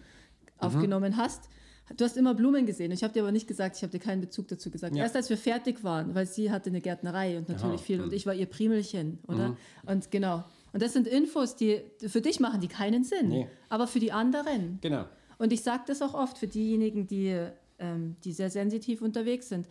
[0.58, 1.48] aufgenommen hast.
[1.96, 2.90] Du hast immer Blumen gesehen.
[2.92, 4.94] Ich habe dir aber nicht gesagt, ich habe dir keinen Bezug dazu gesagt.
[4.96, 5.02] Ja.
[5.02, 7.84] Erst als wir fertig waren, weil sie hatte eine Gärtnerei und natürlich Mhm.
[7.84, 9.56] viel und ich war ihr Primelchen, oder?
[9.84, 10.44] Und genau.
[10.72, 13.48] Und das sind Infos, die für dich machen die keinen Sinn, Nee.
[13.68, 14.78] aber für die anderen.
[14.80, 15.04] Genau.
[15.38, 17.36] Und ich sage das auch oft für diejenigen, die,
[17.78, 19.66] ähm, die sehr sensitiv unterwegs sind.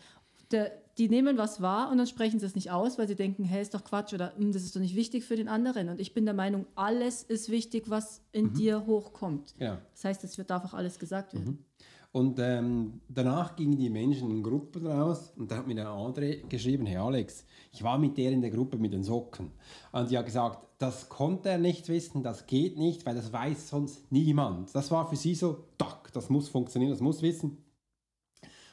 [0.52, 3.44] Der, die nehmen was wahr und dann sprechen sie es nicht aus, weil sie denken,
[3.44, 5.90] hey, ist doch Quatsch oder "Hm, das ist doch nicht wichtig für den anderen.
[5.90, 9.56] Und ich bin der Meinung, alles ist wichtig, was in dir hochkommt.
[9.58, 9.78] Genau.
[9.94, 11.66] Das heißt, es wird, darf auch alles gesagt werden.
[12.12, 16.38] Und ähm, danach gingen die Menschen in Gruppen raus und da hat mir der andere
[16.50, 19.50] geschrieben, hey Alex, ich war mit der in der Gruppe mit den Socken.
[19.92, 23.70] Und die hat gesagt, das konnte er nicht wissen, das geht nicht, weil das weiß
[23.70, 24.76] sonst niemand.
[24.76, 27.58] Das war für sie so, tack, das muss funktionieren, das muss wissen.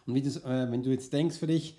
[0.04, 1.78] Und du, äh, wenn du jetzt denkst für dich,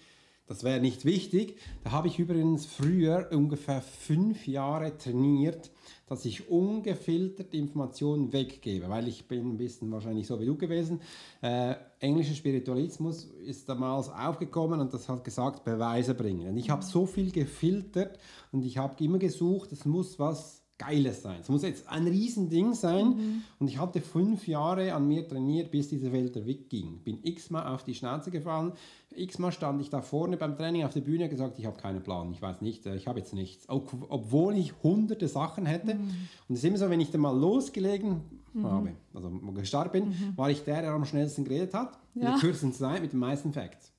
[0.50, 1.58] das wäre nicht wichtig.
[1.84, 5.70] Da habe ich übrigens früher ungefähr fünf Jahre trainiert,
[6.08, 11.02] dass ich ungefiltert Informationen weggebe, weil ich bin ein bisschen wahrscheinlich so wie du gewesen.
[11.44, 16.50] Äh, englischer Spiritualismus ist damals aufgekommen und das hat gesagt, Beweise bringen.
[16.50, 18.18] Und ich habe so viel gefiltert
[18.52, 21.40] und ich habe immer gesucht, es muss was Geiles sein.
[21.42, 23.08] Es muss jetzt ein Riesending sein.
[23.10, 23.42] Mhm.
[23.60, 27.00] Und ich hatte fünf Jahre an mir trainiert, bis diese Welt wegging.
[27.04, 28.72] Bin x-mal auf die Schnauze gefallen.
[29.14, 32.02] X-mal stand ich da vorne beim Training auf der Bühne und gesagt, ich habe keinen
[32.02, 33.66] Plan, ich weiß nicht, äh, ich habe jetzt nichts.
[33.68, 35.96] Obwohl ich hunderte Sachen hätte.
[35.96, 36.10] Mhm.
[36.48, 38.22] Und es ist immer so, wenn ich dann mal losgelegen
[38.54, 38.66] mhm.
[38.66, 40.38] habe, also gestartet bin, mhm.
[40.38, 42.22] war ich der, der am schnellsten geredet hat, ja.
[42.22, 43.92] in der kürzesten Zeit mit den meisten Facts.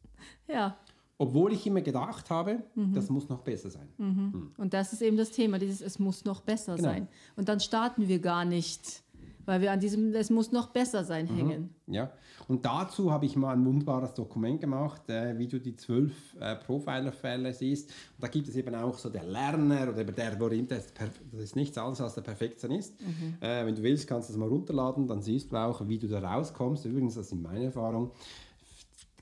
[0.49, 0.77] Ja.
[1.20, 2.94] Obwohl ich immer gedacht habe, mhm.
[2.94, 3.87] das muss noch besser sein.
[3.98, 4.06] Mhm.
[4.06, 4.52] Mhm.
[4.56, 6.88] Und das ist eben das Thema, dieses Es muss noch besser genau.
[6.88, 7.09] sein.
[7.37, 9.02] Und dann starten wir gar nicht,
[9.44, 11.37] weil wir an diesem Es muss noch besser sein mhm.
[11.37, 11.74] hängen.
[11.88, 12.11] Ja,
[12.48, 16.56] und dazu habe ich mal ein wunderbares Dokument gemacht, äh, wie du die zwölf äh,
[16.56, 17.90] Profiler-Fälle siehst.
[17.90, 21.54] Und da gibt es eben auch so der Lerner oder der, der das, das ist
[21.54, 22.98] nichts anderes als der Perfektionist.
[22.98, 23.35] Mhm.
[23.42, 26.09] Äh, wenn du willst, kannst du das mal runterladen, dann siehst du auch, wie du
[26.09, 26.87] da rauskommst.
[26.87, 28.11] Übrigens, das ist meine Erfahrung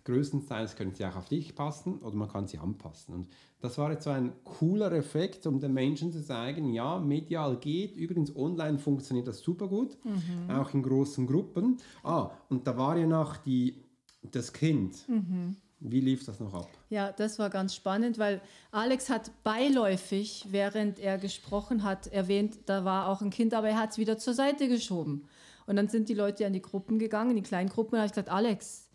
[0.08, 3.14] größtenteils können sie auch auf dich passen oder man kann sie anpassen.
[3.14, 3.28] Und
[3.60, 7.94] das war jetzt so ein cooler Effekt, um den Menschen zu zeigen, ja, medial geht,
[7.94, 10.50] übrigens online funktioniert das super gut, mhm.
[10.50, 11.76] auch in großen Gruppen.
[12.02, 13.84] Ah, und da war ja noch die,
[14.22, 15.06] das Kind.
[15.08, 15.56] Mhm.
[15.80, 16.68] Wie lief das noch ab?
[16.88, 18.40] Ja, das war ganz spannend, weil
[18.72, 23.78] Alex hat beiläufig, während er gesprochen hat, erwähnt, da war auch ein Kind, aber er
[23.78, 25.26] hat es wieder zur Seite geschoben.
[25.66, 28.06] Und dann sind die Leute an die Gruppen gegangen, in die kleinen Gruppen, und habe
[28.06, 28.87] ich gesagt, Alex,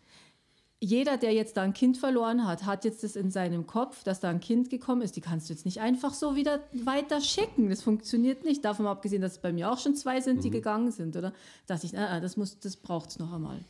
[0.84, 4.20] jeder, der jetzt da ein Kind verloren hat, hat jetzt das in seinem Kopf, dass
[4.20, 5.16] da ein Kind gekommen ist.
[5.16, 7.70] Die kannst du jetzt nicht einfach so wieder weiter schicken.
[7.70, 8.64] Das funktioniert nicht.
[8.64, 10.52] Davon abgesehen, dass es bei mir auch schon zwei sind, die mhm.
[10.52, 11.32] gegangen sind, oder?
[11.66, 13.60] Dass ich, äh, das, das braucht es noch einmal.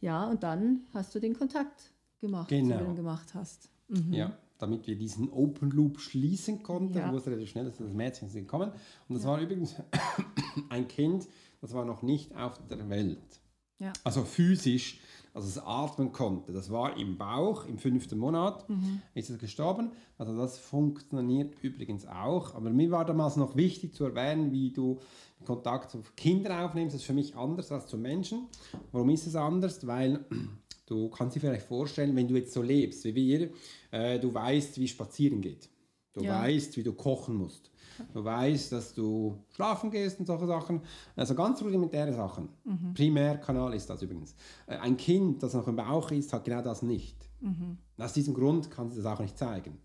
[0.00, 2.78] Ja, und dann hast du den Kontakt gemacht, genau.
[2.78, 3.70] den du gemacht hast.
[3.88, 4.12] Mhm.
[4.12, 7.10] Ja, damit wir diesen Open Loop schließen konnten, ja.
[7.10, 8.72] musste relativ schnell, dass das Mädchen gekommen.
[9.08, 9.30] Und das ja.
[9.30, 9.76] war übrigens
[10.70, 11.28] ein Kind,
[11.60, 13.40] das war noch nicht auf der Welt.
[13.78, 13.92] Ja.
[14.02, 15.00] Also physisch
[15.34, 16.52] also es atmen konnte.
[16.52, 19.02] Das war im Bauch, im fünften Monat mhm.
[19.14, 19.90] ist es gestorben.
[20.16, 22.54] Also das funktioniert übrigens auch.
[22.54, 25.00] Aber mir war damals noch wichtig zu erwähnen, wie du
[25.44, 26.94] Kontakt zu Kindern aufnimmst.
[26.94, 28.46] Das ist für mich anders als zu Menschen.
[28.92, 29.84] Warum ist es anders?
[29.84, 30.24] Weil
[30.86, 33.50] du kannst dir vielleicht vorstellen, wenn du jetzt so lebst wie wir,
[33.90, 35.68] äh, du weißt, wie spazieren geht.
[36.12, 36.42] Du ja.
[36.42, 37.72] weißt, wie du kochen musst.
[38.12, 40.80] Du weißt, dass du schlafen gehst und solche Sachen.
[41.16, 42.48] Also ganz rudimentäre Sachen.
[42.64, 42.94] Mhm.
[42.94, 44.34] Primärkanal ist das übrigens.
[44.66, 47.16] Äh, ein Kind, das noch im Bauch ist, hat genau das nicht.
[47.40, 47.78] Mhm.
[47.98, 49.78] Aus diesem Grund kann sie das auch nicht zeigen.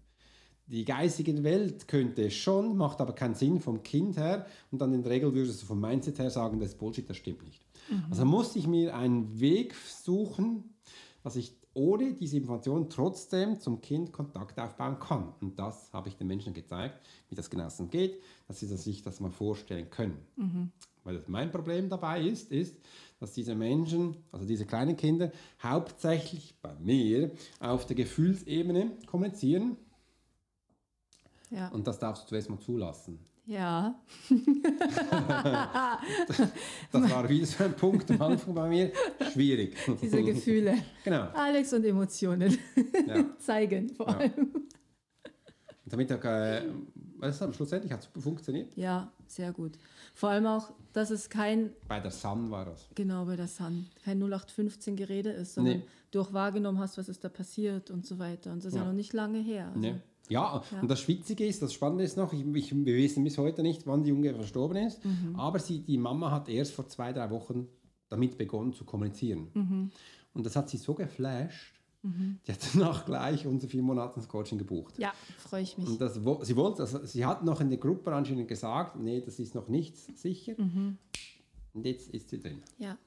[0.67, 4.45] Die geistige Welt könnte es schon, macht aber keinen Sinn vom Kind her.
[4.71, 7.17] Und dann in der Regel würdest du vom Mindset her sagen, das ist Bullshit, das
[7.17, 7.65] stimmt nicht.
[7.89, 8.03] Mhm.
[8.09, 10.75] Also musste ich mir einen Weg suchen,
[11.23, 15.33] dass ich ohne diese Information trotzdem zum Kind Kontakt aufbauen kann.
[15.39, 19.19] Und das habe ich den Menschen gezeigt, wie das genau geht, dass sie sich das
[19.19, 20.17] mal vorstellen können.
[20.35, 20.71] Mhm.
[21.03, 22.75] Weil mein Problem dabei ist, ist,
[23.19, 29.77] dass diese Menschen, also diese kleinen Kinder, hauptsächlich bei mir auf der Gefühlsebene kommunizieren.
[31.49, 31.69] Ja.
[31.69, 33.19] Und das darfst du zuerst mal zulassen.
[33.49, 33.99] Ja.
[36.91, 38.91] das war wieder so ein Punkt am Anfang bei mir.
[39.33, 39.75] Schwierig.
[39.99, 40.77] Diese Gefühle.
[41.03, 41.29] Genau.
[41.33, 42.59] Alex und Emotionen
[43.07, 43.25] ja.
[43.39, 44.51] zeigen vor allem.
[44.53, 45.31] Ja.
[45.85, 46.61] Damit äh,
[47.23, 48.77] hat, schlussendlich hat es funktioniert.
[48.77, 49.79] Ja, sehr gut.
[50.13, 51.71] Vor allem auch, dass es kein.
[51.87, 52.87] Bei der Sun war das.
[52.93, 53.87] Genau, bei der Sun.
[54.05, 55.85] Kein 0815 Gerede ist, sondern nee.
[56.11, 58.51] du auch wahrgenommen hast, was ist da passiert und so weiter.
[58.51, 59.69] Und das ist ja, ja noch nicht lange her.
[59.69, 59.79] Also.
[59.79, 59.95] Nee.
[60.29, 63.37] Ja, ja, und das Schwitzige ist, das Spannende ist noch, ich, ich, wir wissen bis
[63.37, 65.35] heute nicht, wann die Junge verstorben ist, mhm.
[65.35, 67.67] aber sie, die Mama hat erst vor zwei, drei Wochen
[68.09, 69.47] damit begonnen zu kommunizieren.
[69.53, 69.91] Mhm.
[70.33, 72.39] Und das hat sie so geflasht, mhm.
[72.45, 74.99] die hat danach gleich unser vier Monats Coaching gebucht.
[74.99, 75.87] Ja, freue ich mich.
[75.87, 79.39] Und das, sie, wollte, also sie hat noch in der Gruppe anscheinend gesagt, nee, das
[79.39, 80.53] ist noch nicht sicher.
[80.57, 80.97] Mhm.
[81.73, 82.61] Und jetzt ist sie drin.
[82.77, 82.97] Ja,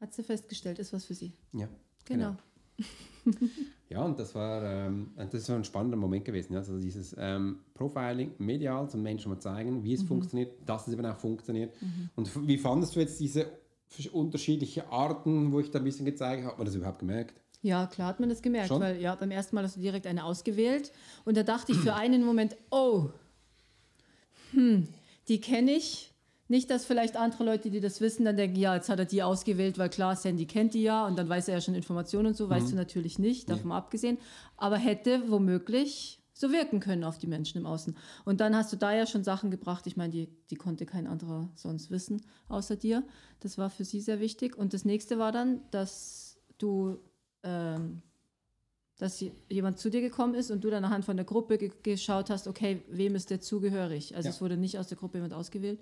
[0.00, 1.32] hat sie festgestellt, ist was für sie.
[1.52, 1.68] Ja,
[2.04, 2.36] genau.
[2.76, 2.88] genau.
[3.94, 6.54] ja, und das war, ähm, das ist ein spannender Moment gewesen.
[6.54, 6.58] Ja?
[6.58, 10.08] Also dieses ähm, Profiling medial zum Menschen mal zeigen, wie es mhm.
[10.08, 11.80] funktioniert, dass es eben auch funktioniert.
[11.80, 12.10] Mhm.
[12.16, 13.46] Und wie fandest du jetzt diese
[14.10, 16.50] unterschiedlichen Arten, wo ich da ein bisschen gezeigt habe?
[16.50, 17.40] Hat man das überhaupt gemerkt?
[17.62, 18.80] Ja, klar hat man das gemerkt, Schon?
[18.80, 20.90] weil ja, beim ersten Mal hast du direkt eine ausgewählt
[21.24, 23.10] und da dachte ich für einen Moment, oh,
[24.50, 24.88] hm,
[25.28, 26.12] die kenne ich,
[26.48, 29.22] nicht, dass vielleicht andere Leute, die das wissen, dann denken, ja, jetzt hat er die
[29.22, 32.36] ausgewählt, weil klar, Sandy kennt die ja und dann weiß er ja schon Informationen und
[32.36, 32.50] so, mhm.
[32.50, 33.76] weißt du natürlich nicht, davon ja.
[33.76, 34.18] abgesehen.
[34.56, 37.96] Aber hätte womöglich so wirken können auf die Menschen im Außen.
[38.24, 41.06] Und dann hast du da ja schon Sachen gebracht, ich meine, die, die konnte kein
[41.06, 43.04] anderer sonst wissen, außer dir.
[43.40, 44.58] Das war für sie sehr wichtig.
[44.58, 46.98] Und das nächste war dann, dass du
[47.44, 48.02] ähm,
[48.98, 52.30] dass jemand zu dir gekommen ist und du dann anhand von der Gruppe ge geschaut
[52.30, 54.14] hast, okay, wem ist der zugehörig?
[54.14, 54.34] Also Ja.
[54.34, 55.80] es wurde nicht aus der Gruppe jemand ausgewählt.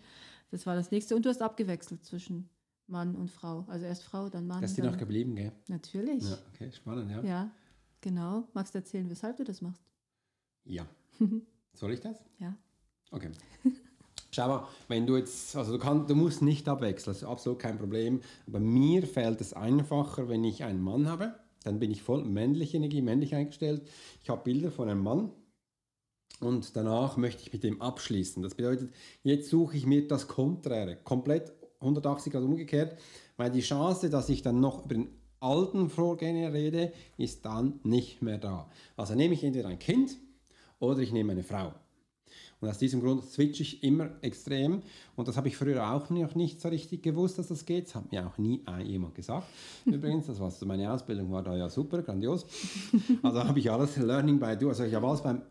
[0.53, 1.17] Das war das nächste.
[1.17, 2.49] Und du hast abgewechselt zwischen
[2.87, 3.65] Mann und Frau.
[3.69, 4.61] Also erst Frau, dann Mann.
[4.61, 5.51] Das ist dir noch geblieben, gell?
[5.67, 6.23] Natürlich.
[6.23, 6.39] Ja, Ja.
[6.55, 7.51] okay, spannend, ja.
[8.01, 8.47] genau.
[8.53, 9.83] Magst du erzählen, weshalb du das machst?
[10.65, 10.87] Ja.
[11.73, 12.23] Soll ich das?
[12.39, 12.55] Ja.
[13.11, 13.31] Okay.
[14.31, 17.59] Schau mal, wenn du jetzt, also du, kannst, du musst nicht abwechseln, das ist absolut
[17.59, 18.21] kein Problem.
[18.47, 21.35] Aber mir fällt es einfacher, wenn ich einen Mann habe,
[21.65, 23.89] dann bin ich voll männliche Energie, männlich eingestellt.
[24.23, 25.31] Ich habe Bilder von einem Mann
[26.43, 28.43] und danach möchte ich mit dem abschließen.
[28.43, 32.99] Das bedeutet, jetzt suche ich mir das Konträre, komplett 180 Grad umgekehrt,
[33.37, 35.09] weil die Chance, dass ich dann noch über den
[35.41, 38.71] alten Vorgänger rede, ist dann nicht mehr da.
[38.97, 40.19] Also nehme ich entweder ein Kind
[40.79, 41.73] oder ich nehme eine Frau.
[42.61, 44.83] Und aus diesem Grund switche ich immer extrem.
[45.17, 47.89] Und das habe ich früher auch noch nicht so richtig gewusst, dass das geht.
[47.89, 49.49] Das hat mir auch nie jemand gesagt.
[49.85, 52.47] Übrigens, das war meine Ausbildung war da ja super, grandios.
[53.23, 54.69] Also habe ich alles Learning by Do.
[54.69, 55.43] Also ich habe alles beim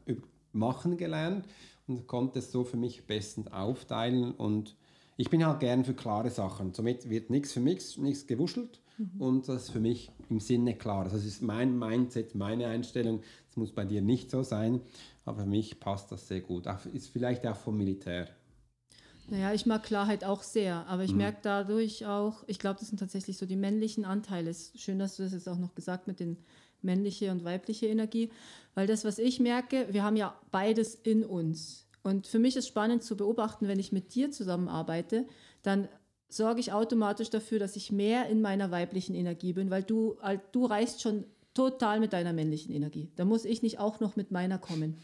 [0.54, 1.46] Machen gelernt
[1.88, 4.32] und konnte es so für mich bestens aufteilen.
[4.32, 4.76] Und
[5.18, 6.74] ich bin halt gern für klare Sachen.
[6.74, 8.82] Somit wird nichts für mich, nichts gewuschelt.
[9.18, 11.06] Und das ist für mich im Sinne klar.
[11.06, 13.22] Das ist mein Mindset, meine Einstellung.
[13.48, 14.80] Das muss bei dir nicht so sein.
[15.26, 16.68] Aber für mich passt das sehr gut.
[16.68, 18.28] Auch, ist vielleicht auch vom Militär.
[19.28, 21.10] Naja, ich mag Klarheit auch sehr, aber Mhm.
[21.10, 24.50] ich merke dadurch auch, ich glaube, das sind tatsächlich so die männlichen Anteile.
[24.50, 26.38] Es ist schön, dass du das jetzt auch noch gesagt mit den
[26.84, 28.32] männliche und weibliche Energie,
[28.76, 31.88] weil das, was ich merke, wir haben ja beides in uns.
[32.04, 35.26] Und für mich ist spannend zu beobachten, wenn ich mit dir zusammenarbeite,
[35.62, 35.88] dann
[36.30, 40.17] sorge ich automatisch dafür, dass ich mehr in meiner weiblichen Energie bin, weil du,
[40.52, 43.12] du reichst schon total mit deiner männlichen Energie.
[43.16, 44.96] Da muss ich nicht auch noch mit meiner kommen.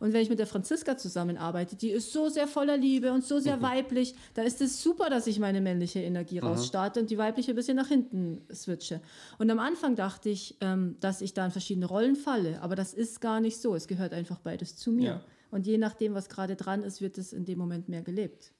[0.00, 3.38] Und wenn ich mit der Franziska zusammenarbeite, die ist so sehr voller Liebe und so
[3.38, 7.52] sehr weiblich, da ist es super, dass ich meine männliche Energie rausstarte und die weibliche
[7.52, 9.00] ein bisschen nach hinten switche.
[9.38, 12.92] Und am Anfang dachte ich, ähm, dass ich da in verschiedene Rollen falle, aber das
[12.92, 13.74] ist gar nicht so.
[13.74, 15.04] Es gehört einfach beides zu mir.
[15.04, 15.24] Ja.
[15.50, 18.52] Und je nachdem, was gerade dran ist, wird es in dem Moment mehr gelebt.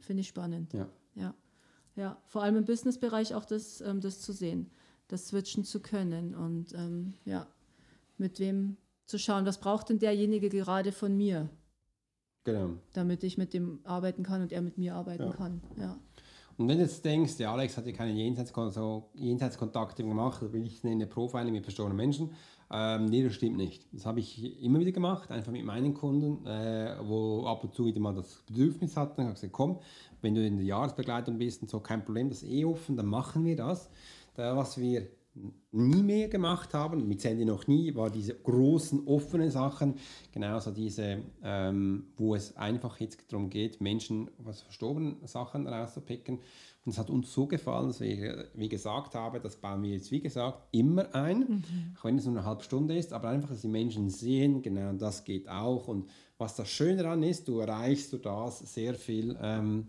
[0.00, 0.72] Finde ich spannend.
[0.72, 0.88] Ja.
[1.14, 1.34] Ja,
[1.96, 4.70] ja, vor allem im Businessbereich auch das, ähm, das zu sehen,
[5.12, 7.46] das switchen zu können und ähm, ja,
[8.18, 11.48] mit wem zu schauen, was braucht denn derjenige gerade von mir,
[12.44, 12.70] Genau.
[12.94, 15.32] damit ich mit dem arbeiten kann und er mit mir arbeiten Ja.
[15.32, 15.60] kann.
[15.76, 15.98] Ja.
[16.56, 20.52] Und wenn du jetzt denkst, der Alex hat ja keine Jenseitskon so Jenseitskontakte gemacht, oder
[20.52, 22.30] will ich nenne Profiling mit verstorbenen Menschen,
[22.72, 23.88] ähm, nee, das stimmt nicht.
[23.92, 27.86] Das habe ich immer wieder gemacht, einfach mit meinen Kunden, äh, wo ab und zu
[27.86, 29.22] wieder mal das Bedürfnis hatten.
[29.22, 29.80] Ich habe gesagt, komm,
[30.20, 33.06] wenn du in der Jahresbegleitung bist und so, kein Problem, das ist eh offen, dann
[33.06, 33.90] machen wir das.
[34.40, 35.06] Da, was wir
[35.70, 39.96] nie mehr gemacht haben, mit Sandy noch nie, war diese großen offenen Sachen,
[40.32, 46.38] genauso diese, ähm, wo es einfach jetzt darum geht, Menschen was verstorbenen Sachen rauszupicken.
[46.86, 50.10] Und es hat uns so gefallen, dass wir, wie gesagt habe, das bauen wir jetzt,
[50.10, 51.62] wie gesagt, immer ein,
[51.98, 54.90] auch wenn es nur eine halbe Stunde ist, aber einfach, dass die Menschen sehen, genau
[54.94, 55.86] das geht auch.
[55.86, 59.88] Und was das Schöne daran ist, du erreichst durch das sehr viel ähm,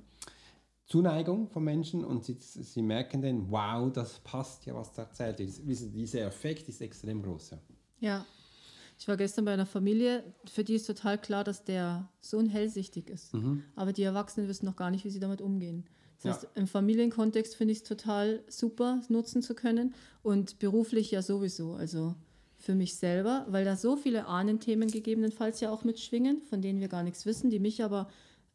[0.92, 5.40] Zuneigung von Menschen und sie, sie merken dann, wow, das passt ja, was da erzählt
[5.40, 5.50] wird.
[5.66, 7.52] Dies- Dieser Effekt ist extrem groß.
[7.52, 7.58] Ja.
[8.00, 8.26] ja,
[9.00, 13.10] ich war gestern bei einer Familie, für die ist total klar, dass der Sohn hellsichtig
[13.10, 13.32] ist,
[13.76, 15.86] aber die Erwachsenen wissen noch gar nicht, wie sie damit umgehen.
[16.18, 16.34] Das Ja.
[16.34, 21.74] heißt, im Familienkontext finde ich es total super, nutzen zu können und beruflich ja sowieso.
[21.74, 22.14] Also
[22.58, 26.90] für mich selber, weil da so viele Ahnenthemen gegebenenfalls ja auch mitschwingen, von denen wir
[26.90, 28.08] gar nichts wissen, die mich aber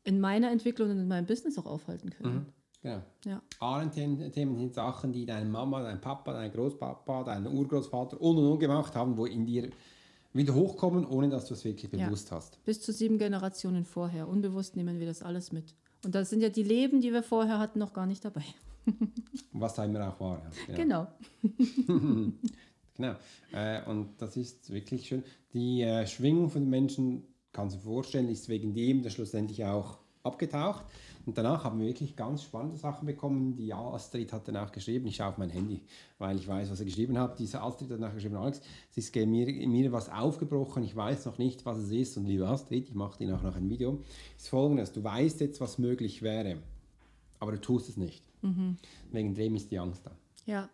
[0.07, 2.47] in meiner Entwicklung und in meinem Business auch aufhalten können.
[2.83, 3.03] Genau.
[3.25, 3.43] Ja.
[3.59, 8.59] Ahlen-Themen sind Sachen, die deine Mama, dein Papa, dein Großpapa, dein Urgroßvater und und und
[8.61, 9.71] gemacht haben, wo in dir
[10.33, 12.07] wieder hochkommen, ohne dass du es wirklich Ja.
[12.07, 12.63] bewusst hast.
[12.65, 14.29] Bis zu sieben Generationen vorher.
[14.29, 15.75] Unbewusst nehmen wir das alles mit.
[16.05, 18.45] Und da sind ja die Leben, die wir vorher hatten, noch gar nicht dabei.
[19.53, 20.43] Was da immer auch war.
[20.69, 20.75] Ja.
[20.75, 21.07] Genau.
[22.99, 23.15] Genau.
[23.53, 25.23] Äh, und das ist wirklich schön.
[25.53, 27.25] Die äh, Schwingung von den Menschen,
[27.57, 30.85] kannst du dir vorstellen, ist wegen dem das schlussendlich auch abgetaucht.
[31.25, 33.57] Und danach haben wir wirklich ganz spannende Sachen bekommen.
[33.57, 35.81] Die Astrid hat dann auch geschrieben, ich schaue auf mein Handy,
[36.19, 37.39] weil ich weiß, was er geschrieben hat.
[37.39, 41.39] Diese Astrid hat nachher geschrieben, Alex, es ist mir, mir was aufgebrochen, ich weiß noch
[41.39, 42.17] nicht, was es ist.
[42.17, 44.03] Und liebe Astrid, ich mache dir nachher noch ein Video,
[44.37, 46.59] ist folgendes, du weißt jetzt, was möglich wäre,
[47.41, 48.23] aber du tust es nicht.
[49.11, 50.13] Wegen dem ist die Angst da.
[50.45, 50.69] Ja.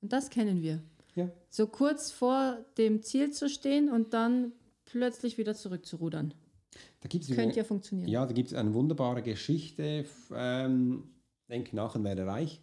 [0.00, 0.80] Und das kennen wir.
[1.14, 1.28] Ja.
[1.50, 4.52] So kurz vor dem Ziel zu stehen und dann
[4.90, 6.34] plötzlich wieder zurückzurudern.
[7.00, 8.08] Da gibt's Könnte ja funktionieren.
[8.08, 11.04] Ja, da gibt es eine wunderbare Geschichte, ähm,
[11.48, 12.60] denke nachher wäre reich,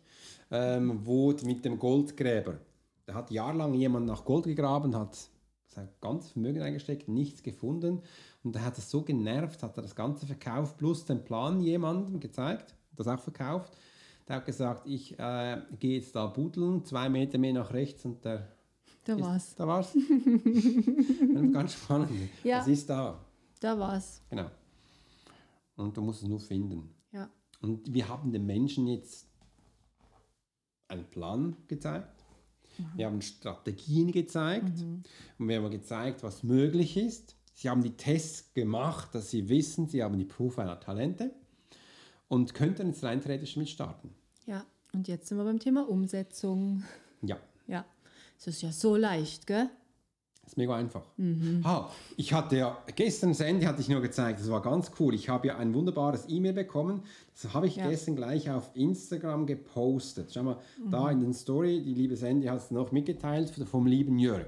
[0.52, 2.60] ähm, wo mit dem Goldgräber.
[3.06, 5.30] Da hat jahrelang jemand nach Gold gegraben, hat
[5.68, 8.02] sein ganzes Vermögen eingesteckt, nichts gefunden.
[8.44, 12.20] Und da hat es so genervt, hat er das Ganze verkauft, plus den Plan jemandem
[12.20, 13.76] gezeigt, das auch verkauft.
[14.28, 18.26] Der hat gesagt, ich äh, gehe jetzt da buddeln, zwei Meter mehr nach rechts und
[18.26, 18.55] der
[19.06, 19.56] Da Ist- war's.
[19.56, 19.94] Da war's.
[21.54, 22.12] Ganz spannend.
[22.44, 22.60] Ja.
[22.62, 23.18] Es ist da.
[23.60, 24.22] Da war's.
[24.30, 24.50] Genau.
[25.78, 26.90] Und du musst es nur finden.
[27.12, 27.30] Ja.
[27.62, 29.28] Und wir haben den Menschen jetzt
[30.88, 32.24] einen Plan gezeigt.
[32.96, 34.82] Wir haben Strategien gezeigt.
[35.40, 37.36] Und wir haben gezeigt, was möglich ist.
[37.54, 41.34] Sie haben die Tests gemacht, dass sie wissen, sie haben die Profiler Talente
[42.28, 44.14] und könnten jetzt rein theoretisch mit starten.
[44.46, 44.66] Ja.
[44.94, 46.84] Und jetzt sind wir beim Thema Umsetzung.
[47.22, 47.38] Ja,
[47.68, 47.86] Ja.
[48.38, 49.70] Es ist ja so leicht, gell?
[50.44, 51.02] das ist mega einfach.
[51.64, 55.16] Ah, ich hatte ja, gestern Sandy hatte ich nur gezeigt, das war ganz cool.
[55.16, 57.02] Ich habe ja ein wunderbares E-Mail bekommen.
[57.34, 57.90] Das habe ich Ja.
[57.90, 60.32] gestern gleich auf Instagram gepostet.
[60.32, 60.60] Schau mal,
[60.92, 64.46] da in den Story, die liebe Sandy hat es noch mitgeteilt vom lieben Jörg.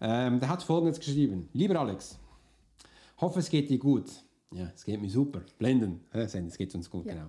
[0.00, 1.50] Ähm, der hat folgendes geschrieben.
[1.52, 2.18] Lieber Alex,
[3.20, 4.06] hoffe es geht dir gut.
[4.54, 5.42] Ja, es geht mir super.
[5.58, 6.00] Blenden.
[6.12, 7.12] Äh, Sandy, es geht uns gut, Ja.
[7.12, 7.26] genau.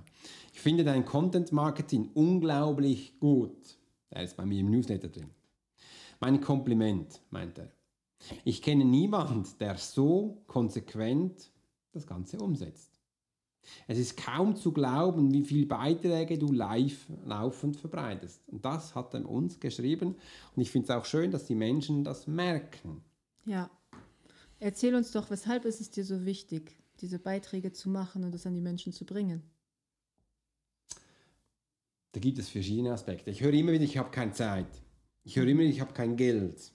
[0.54, 3.78] Ich finde dein Content Marketing unglaublich gut.
[4.14, 5.30] Der ist bei mir im Newsletter drin.
[6.22, 7.72] Mein Kompliment, meint er.
[8.46, 11.52] Ich kenne niemanden, der so konsequent
[11.92, 13.02] das Ganze umsetzt.
[13.88, 18.48] Es ist kaum zu glauben, wie viele Beiträge du live laufend verbreitest.
[18.50, 20.16] Und das hat er uns geschrieben.
[20.56, 23.04] Und ich finde es auch schön, dass die Menschen das merken.
[23.46, 23.70] Ja.
[24.60, 28.46] Erzähl uns doch, weshalb ist es dir so wichtig, diese Beiträge zu machen und das
[28.46, 29.42] an die Menschen zu bringen?
[32.12, 33.32] Da gibt es verschiedene Aspekte.
[33.32, 34.68] Ich höre immer wieder, ich habe keine Zeit.
[35.24, 36.72] Ich höre immer ich habe kein Geld.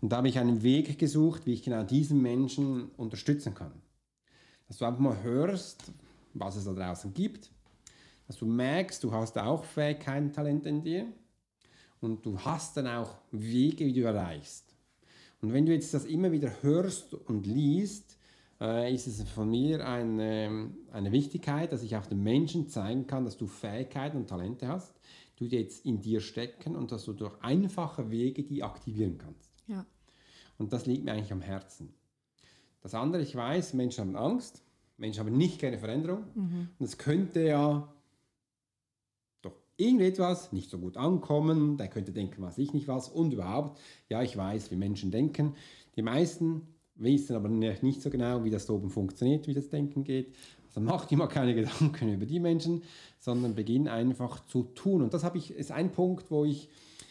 [0.00, 3.72] Und da habe ich einen Weg gesucht, wie ich genau diesen Menschen unterstützen kann.
[4.68, 5.92] Dass du einfach mal hörst,
[6.34, 7.50] was es da draußen gibt.
[8.26, 11.06] Dass du merkst, du hast auch Fähigkeiten, Talente in dir.
[12.00, 14.74] Und du hast dann auch Wege, wie du erreichst.
[15.40, 18.18] Und wenn du jetzt das immer wieder hörst und liest,
[18.60, 23.24] äh, ist es von mir eine, eine Wichtigkeit, dass ich auch den Menschen zeigen kann,
[23.24, 24.94] dass du Fähigkeiten und Talente hast,
[25.38, 29.50] die jetzt in dir stecken und dass du durch einfache Wege die aktivieren kannst.
[29.66, 29.84] Ja.
[30.58, 31.92] Und das liegt mir eigentlich am Herzen.
[32.82, 34.62] Das andere, ich weiß, Menschen haben Angst,
[34.96, 36.24] Menschen haben nicht gerne Veränderung.
[36.78, 37.92] Und es könnte ja
[39.42, 43.80] doch irgendetwas nicht so gut ankommen, der könnte denken, was ich nicht was und überhaupt.
[44.08, 45.56] Ja, ich weiß, wie Menschen denken.
[45.96, 46.62] Die meisten
[46.94, 50.34] wissen aber nicht so genau, wie das da oben funktioniert, wie das Denken geht.
[50.74, 52.82] Also mach dir mal keine Gedanken über die Menschen,
[53.20, 55.02] sondern beginn einfach zu tun.
[55.02, 56.68] Und das habe ich, ist ein Punkt, wo ich,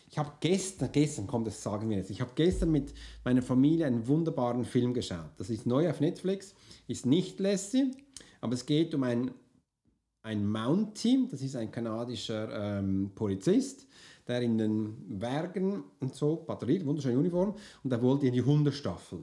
[0.10, 3.86] ich habe gestern, gestern kommt das sagen wir jetzt, ich habe gestern mit meiner Familie
[3.86, 5.32] einen wunderbaren Film geschaut.
[5.38, 6.54] Das ist neu auf Netflix,
[6.88, 7.92] ist nicht Lassie,
[8.42, 9.32] aber es geht um ein
[10.24, 13.86] ein Mountie, das ist ein kanadischer ähm, Polizist,
[14.26, 19.20] der in den Bergen und so patrouilliert, wunderschöne Uniform, und er wollte in die Hundestaffel.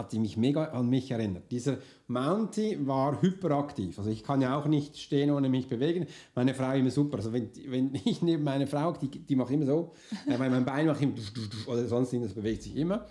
[0.00, 1.50] Hat mich mega an mich erinnert.
[1.50, 3.98] Dieser Mountie war hyperaktiv.
[3.98, 6.06] Also ich kann ja auch nicht stehen, ohne mich bewegen.
[6.34, 7.18] Meine Frau immer super.
[7.18, 9.92] Also wenn, wenn ich neben meiner Frau, die, die macht immer so,
[10.26, 11.12] äh, weil mein Bein macht immer
[11.66, 13.04] oder sonst irgendwas bewegt sich immer.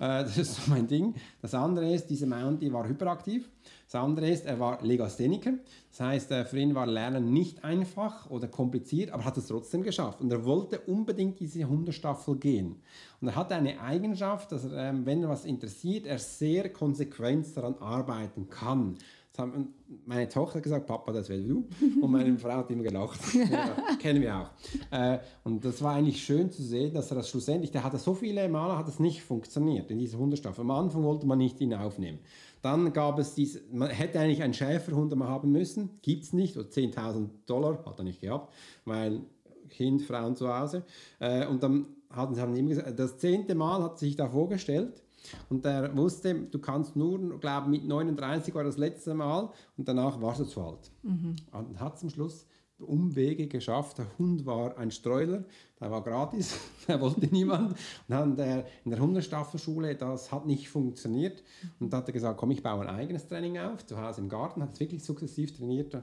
[0.00, 1.14] Äh, das ist so mein Ding.
[1.40, 3.48] Das andere ist, dieser Mountie war hyperaktiv.
[3.86, 5.52] Das andere ist, er war Legastheniker.
[5.92, 10.22] Das heißt, für ihn war Lernen nicht einfach oder kompliziert, aber hat es trotzdem geschafft.
[10.22, 12.76] Und er wollte unbedingt diese Hundestaffel gehen.
[13.20, 17.54] Und er hatte eine Eigenschaft, dass er, ähm, wenn er was interessiert, er sehr konsequent
[17.54, 18.96] daran arbeiten kann.
[19.32, 21.66] Das haben meine Tochter hat gesagt, Papa, das wärst du.
[22.00, 23.20] Und meine Frau hat immer gelacht.
[23.50, 24.50] ja, kennen wir auch.
[24.90, 28.14] Äh, und das war eigentlich schön zu sehen, dass er das schlussendlich, der hatte so
[28.14, 30.62] viele Male, hat es nicht funktioniert in dieser Hundestaffel.
[30.62, 32.18] Am Anfang wollte man nicht ihn aufnehmen.
[32.60, 36.56] Dann gab es diese, man hätte eigentlich einen Schäferhund mal haben müssen, gibt es nicht,
[36.56, 38.52] oder 10.000 Dollar, hat er nicht gehabt,
[38.84, 39.22] weil
[39.68, 40.84] Kind, Frauen zu Hause.
[41.18, 45.01] Äh, und dann hatten sie haben ihm gesagt, das zehnte Mal hat sich da vorgestellt
[45.48, 50.20] und er wusste, du kannst nur, glaube mit 39 war das letzte Mal und danach
[50.20, 50.90] warst du zu alt.
[51.02, 52.46] Und hat zum Schluss
[52.82, 53.98] Umwege geschafft.
[53.98, 55.44] Der Hund war ein Streuler,
[55.80, 56.58] der war gratis,
[56.88, 57.72] der wollte niemand.
[57.72, 61.42] Und dann der, in der Hundestaffelschule, das hat nicht funktioniert.
[61.80, 64.28] Und da hat er gesagt, komm, ich baue ein eigenes Training auf, zu Hause im
[64.28, 65.96] Garten, hat es wirklich sukzessiv trainiert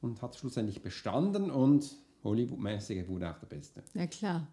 [0.00, 3.82] und hat schlussendlich bestanden und Hollywood-mäßig wurde auch der Beste.
[3.94, 4.46] Ja, klar.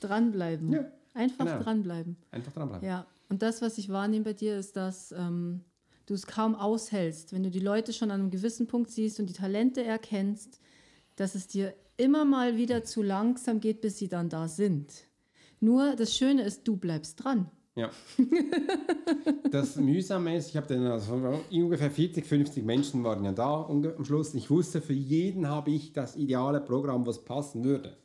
[0.00, 0.72] Dranbleiben.
[0.72, 1.58] Ja, Einfach genau.
[1.58, 2.16] dranbleiben.
[2.30, 2.86] Einfach dranbleiben.
[2.86, 5.60] Ja, und das, was ich wahrnehme bei dir, ist, dass ähm,
[6.06, 9.26] du es kaum aushältst, wenn du die Leute schon an einem gewissen Punkt siehst und
[9.26, 10.60] die Talente erkennst,
[11.16, 14.92] dass es dir immer mal wieder zu langsam geht, bis sie dann da sind.
[15.60, 17.50] Nur das Schöne ist, du bleibst dran.
[17.74, 17.90] Ja.
[19.50, 21.14] Das Mühsame ist, ich habe dann also
[21.50, 24.34] ungefähr 40, 50 Menschen waren ja da am Schluss.
[24.34, 27.96] Ich wusste, für jeden habe ich das ideale Programm, was passen würde.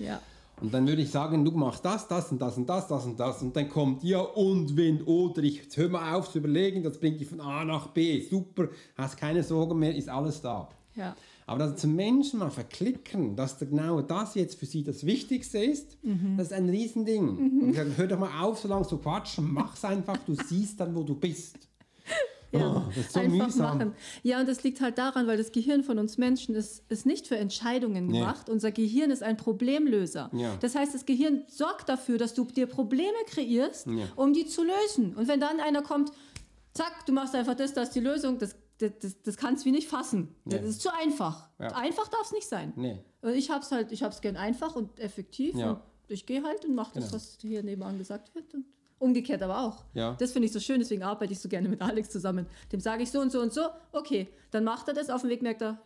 [0.00, 0.20] Ja.
[0.60, 3.18] Und dann würde ich sagen, du machst das, das und das und das, das und
[3.18, 3.42] das.
[3.42, 7.20] Und dann kommt ja und wenn oder ich hör mal auf zu überlegen, das bringt
[7.20, 8.20] dich von A nach B.
[8.22, 10.68] Super, hast keine Sorgen mehr, ist alles da.
[10.96, 11.16] Ja.
[11.46, 15.58] Aber dass zum Menschen mal verklicken, dass da genau das jetzt für sie das Wichtigste
[15.58, 15.98] ist,
[16.36, 17.28] das ist ein Riesending.
[17.62, 20.78] Und ich sage, hör doch mal auf, so lange zu quatschen, mach's einfach, du siehst
[20.78, 21.58] dann, wo du bist.
[22.52, 23.78] Ja, Oh, so einfach mühsam.
[23.78, 23.94] machen.
[24.24, 27.28] Ja, und das liegt halt daran, weil das Gehirn von uns Menschen ist, ist nicht
[27.28, 28.18] für Entscheidungen Nee.
[28.20, 28.48] gemacht.
[28.48, 30.30] Unser Gehirn ist ein Problemlöser.
[30.32, 30.56] Ja.
[30.60, 34.06] Das heißt, das Gehirn sorgt dafür, dass du dir Probleme kreierst, Ja.
[34.16, 35.14] um die zu lösen.
[35.14, 36.10] Und wenn dann einer kommt,
[36.74, 39.66] zack, du machst einfach das, das ist die Lösung, das, das, das, das kannst du
[39.68, 40.34] wie nicht fassen.
[40.44, 40.56] Nee.
[40.58, 41.50] Das ist zu einfach.
[41.60, 41.68] Ja.
[41.76, 42.72] Einfach darf es nicht sein.
[42.74, 42.98] Nee.
[43.22, 45.70] Und ich hab's halt, ich hab's gern einfach und effektiv Ja.
[45.72, 47.14] und ich gehe halt und mache das, Genau.
[47.16, 48.52] was hier nebenan gesagt wird.
[48.54, 48.64] Und
[49.00, 49.84] umgekehrt aber auch.
[49.94, 50.14] Ja.
[50.20, 52.46] Das finde ich so schön, deswegen arbeite ich so gerne mit Alex zusammen.
[52.70, 55.30] Dem sage ich so und so und so, okay, dann macht er das, auf dem
[55.30, 55.80] Weg merkt er,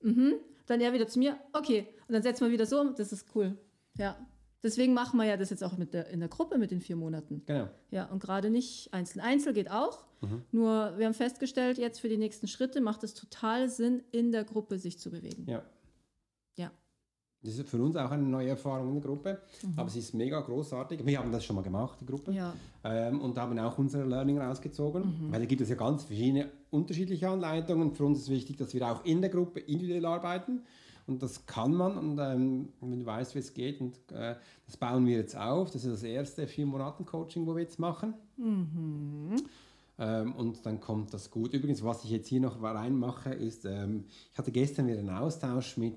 [0.00, 0.34] mhm,
[0.66, 3.26] dann er wieder zu mir, okay, und dann setzen wir wieder so, um, das ist
[3.34, 3.58] cool.
[3.96, 4.16] Ja.
[4.62, 6.96] Deswegen machen wir ja das jetzt auch mit der, in der Gruppe mit den vier
[6.96, 7.42] Monaten.
[7.46, 7.68] Genau.
[7.90, 9.20] Ja, und gerade nicht einzeln.
[9.20, 10.04] Einzel geht auch.
[10.50, 14.42] Nur wir haben festgestellt, jetzt für die nächsten Schritte macht es total Sinn, in der
[14.44, 15.46] Gruppe sich zu bewegen.
[15.48, 15.62] Ja.
[17.42, 19.38] Das ist für uns auch eine neue Erfahrung in der Gruppe,
[19.76, 21.06] aber es ist mega großartig.
[21.06, 22.52] Wir haben das schon mal gemacht, die Gruppe, Ja.
[22.82, 27.28] ähm, und haben auch unsere Learning rausgezogen, weil da gibt es ja ganz verschiedene unterschiedliche
[27.28, 27.92] Anleitungen.
[27.94, 30.62] Für uns ist wichtig, dass wir auch in der Gruppe individuell arbeiten
[31.06, 34.34] und das kann man und ähm, wenn du weißt, wie es geht und äh,
[34.66, 35.70] das bauen wir jetzt auf.
[35.70, 38.14] Das ist das erste vier Monaten Coaching, wo wir jetzt machen.
[40.00, 41.54] Ähm, und dann kommt das gut.
[41.54, 45.76] Übrigens, was ich jetzt hier noch reinmache, ist, ähm, ich hatte gestern wieder einen Austausch
[45.76, 45.96] mit,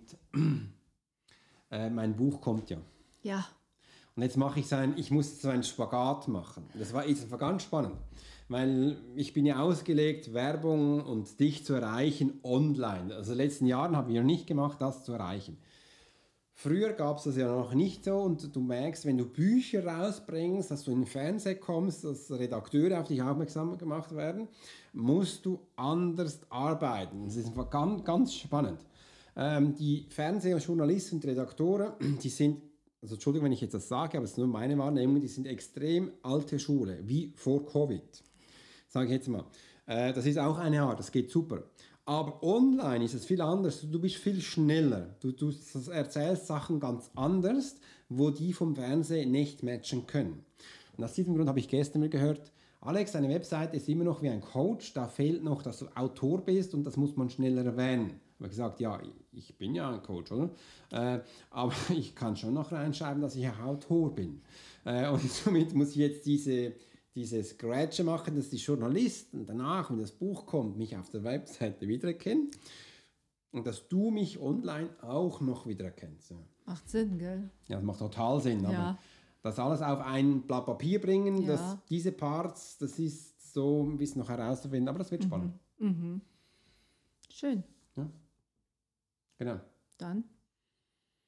[1.71, 2.77] äh, mein Buch kommt ja.
[3.23, 3.45] Ja.
[4.15, 6.65] Und jetzt mache ich so ein, ich muss so einen Spagat machen.
[6.77, 7.95] Das war, ist ganz spannend,
[8.49, 13.15] weil ich bin ja ausgelegt, Werbung und dich zu erreichen online.
[13.15, 15.57] Also in den letzten Jahren haben wir nicht gemacht, das zu erreichen.
[16.53, 20.69] Früher gab es das ja noch nicht so und du merkst, wenn du Bücher rausbringst,
[20.69, 24.47] dass du in den Fernseher kommst, dass Redakteure auf dich aufmerksam gemacht werden,
[24.93, 27.25] musst du anders arbeiten.
[27.25, 28.79] Das ist einfach ganz, ganz spannend.
[29.35, 32.61] Ähm, die Fernsehjournalisten und Redakteure, die sind,
[33.01, 35.47] also Entschuldigung, wenn ich jetzt das sage, aber es ist nur meine Wahrnehmung, die sind
[35.47, 38.23] extrem alte Schule, wie vor Covid
[38.91, 39.45] sage ich jetzt mal.
[39.87, 41.63] Äh, das ist auch eine Art, das geht super.
[42.05, 43.85] Aber online ist es viel anders.
[43.89, 45.15] Du bist viel schneller.
[45.21, 45.51] Du, du
[45.91, 47.77] erzählst Sachen ganz anders,
[48.09, 50.43] wo die vom Fernsehen nicht matchen können.
[50.97, 52.51] Und aus diesem Grund habe ich gestern mir gehört,
[52.81, 56.41] Alex, deine Webseite ist immer noch wie ein Coach, da fehlt noch, dass du Autor
[56.41, 58.19] bist und das muss man schneller erwähnen.
[58.33, 58.99] Ich habe gesagt, ja,
[59.33, 60.49] ich bin ja ein Coach, oder?
[60.91, 64.41] Äh, aber ich kann schon noch reinschreiben, dass ich ein Autor bin.
[64.85, 66.73] Äh, und somit muss ich jetzt diese,
[67.15, 71.87] dieses Scratch machen, dass die Journalisten danach, wenn das Buch kommt, mich auf der Webseite
[71.87, 72.51] wiedererkennen
[73.51, 76.31] und dass du mich online auch noch wiedererkennst.
[76.31, 77.49] Ja, Macht Sinn, gell?
[77.67, 78.65] ja das macht total Sinn.
[78.65, 78.97] Aber Ja.
[79.41, 81.47] das alles auf ein Blatt Papier bringen, Ja.
[81.55, 85.53] dass diese Parts, das ist so ein bisschen noch herauszufinden, aber das wird spannend.
[87.29, 87.63] Schön.
[89.41, 89.59] Genau.
[89.97, 90.23] Dann,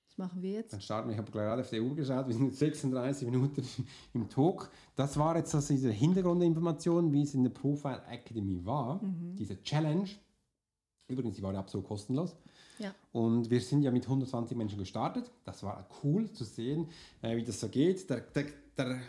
[0.08, 0.72] was machen wir jetzt?
[0.72, 1.14] Dann starten wir.
[1.14, 3.64] Ich habe gerade auf die Uhr geschaut, wir sind jetzt 36 Minuten
[4.14, 4.70] im Talk.
[4.96, 9.02] Das war jetzt also diese Hintergrundinformation, wie es in der Profile Academy war,
[9.36, 10.08] diese Challenge.
[11.08, 12.36] Übrigens, die war absolut kostenlos.
[12.78, 12.94] Ja.
[13.14, 15.32] Und wir sind ja mit 120 Menschen gestartet.
[15.44, 16.90] Das war cool zu sehen,
[17.24, 18.08] äh, wie das so geht.
[18.12, 18.46] Der, der,
[18.78, 19.00] der,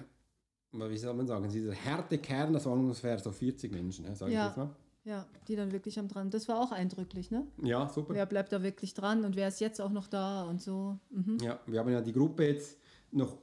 [0.73, 4.31] wie soll man sagen, dieser harte Kern, das waren ungefähr so 40 Menschen, ne, sage
[4.33, 4.47] ich Ja.
[4.47, 4.71] jetzt mal.
[5.05, 6.31] Ja, die dann wirklich am dran.
[6.31, 7.47] Das war auch eindrücklich, ne?
[7.63, 8.15] Ja, super.
[8.15, 10.99] Wer bleibt da wirklich dran und wer ist jetzt auch noch da und so.
[11.11, 11.39] Mhm.
[11.43, 12.79] Ja, wir haben ja die Gruppe jetzt
[13.11, 13.37] noch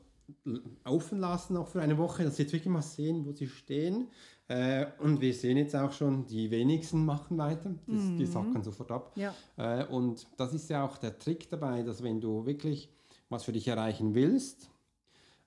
[0.86, 4.08] offen lassen, auch für eine Woche, dass sie jetzt wirklich mal sehen, wo sie stehen.
[4.48, 7.76] Äh, und wir sehen jetzt auch schon, die wenigsten machen weiter.
[7.88, 9.14] Das, Die sacken sofort ab.
[9.16, 9.34] Ja.
[9.58, 12.90] Äh, und das ist ja auch der Trick dabei, dass wenn du wirklich
[13.30, 14.71] was für dich erreichen willst,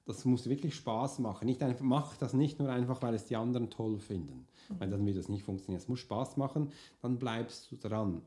[0.06, 1.46] das muss wirklich Spaß machen.
[1.46, 4.46] Nicht einfach, mach das nicht nur einfach, weil es die anderen toll finden.
[4.78, 5.80] Weil dann wird das nicht funktionieren.
[5.80, 8.22] Es muss Spaß machen, dann bleibst du dran.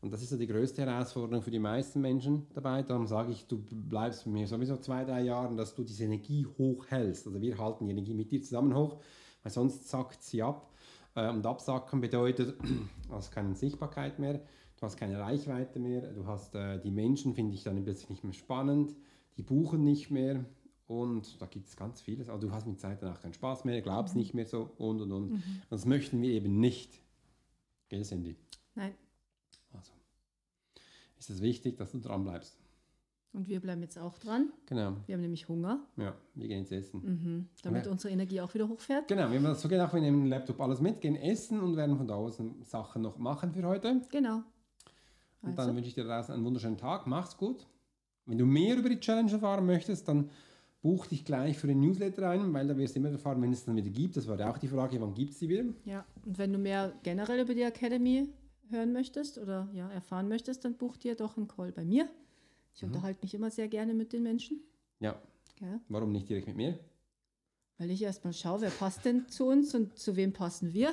[0.00, 2.82] Und das ist ja die größte Herausforderung für die meisten Menschen dabei.
[2.82, 6.44] Darum sage ich, du bleibst bei mir sowieso zwei, drei Jahre, dass du diese Energie
[6.58, 7.26] hochhältst.
[7.26, 9.00] Also wir halten die Energie mit dir zusammen hoch,
[9.44, 10.72] weil sonst zackt sie ab.
[11.14, 12.56] Äh, Und absacken bedeutet,
[13.08, 17.34] du hast keine Sichtbarkeit mehr, du hast keine Reichweite mehr, du hast äh, die Menschen,
[17.34, 18.96] finde ich dann plötzlich nicht mehr spannend,
[19.36, 20.44] die buchen nicht mehr
[21.00, 22.28] und da gibt es ganz vieles.
[22.28, 25.12] Aber du hast mit Zeit danach keinen Spaß mehr, glaubst nicht mehr so und und
[25.12, 25.30] und.
[25.32, 27.00] Und Das möchten wir eben nicht.
[27.88, 28.36] Gell, Sandy?
[28.74, 28.94] Nein.
[29.72, 29.92] Also
[31.18, 32.58] ist es wichtig, dass du dran bleibst.
[33.34, 34.52] Und wir bleiben jetzt auch dran.
[34.66, 34.96] Genau.
[35.06, 37.00] Wir haben nämlich Hunger, Ja, wir gehen jetzt essen.
[37.02, 37.48] mhm.
[37.62, 37.92] damit Ja.
[37.92, 39.08] unsere Energie auch wieder hochfährt.
[39.08, 41.76] Genau, wir haben das so gedacht, wir nehmen den Laptop alles mit, gehen essen und
[41.76, 44.02] werden von da aus Sachen noch machen für heute.
[44.10, 44.42] Genau.
[45.40, 45.62] Und Also.
[45.68, 47.06] dann wünsche ich dir draußen einen wunderschönen Tag.
[47.06, 47.66] Mach's gut.
[48.26, 50.30] Wenn du mehr über die Challenge erfahren möchtest, dann
[50.82, 53.64] buch dich gleich für den Newsletter ein, weil da wirst du immer erfahren, wenn es
[53.64, 54.16] dann wieder gibt.
[54.16, 55.64] Das war ja auch die Frage, wann gibt es die wieder?
[55.84, 58.28] Ja, und wenn du mehr generell über die Academy
[58.68, 62.08] hören möchtest oder ja, erfahren möchtest, dann buch dir doch einen Call bei mir.
[62.74, 64.60] Ich unterhalte mich immer sehr gerne mit den Menschen.
[64.98, 65.20] Ja.
[65.56, 65.80] Gell?
[65.88, 66.78] Warum nicht direkt mit mir?
[67.78, 70.92] Weil ich erstmal schaue, wer passt denn zu uns und zu wem passen wir.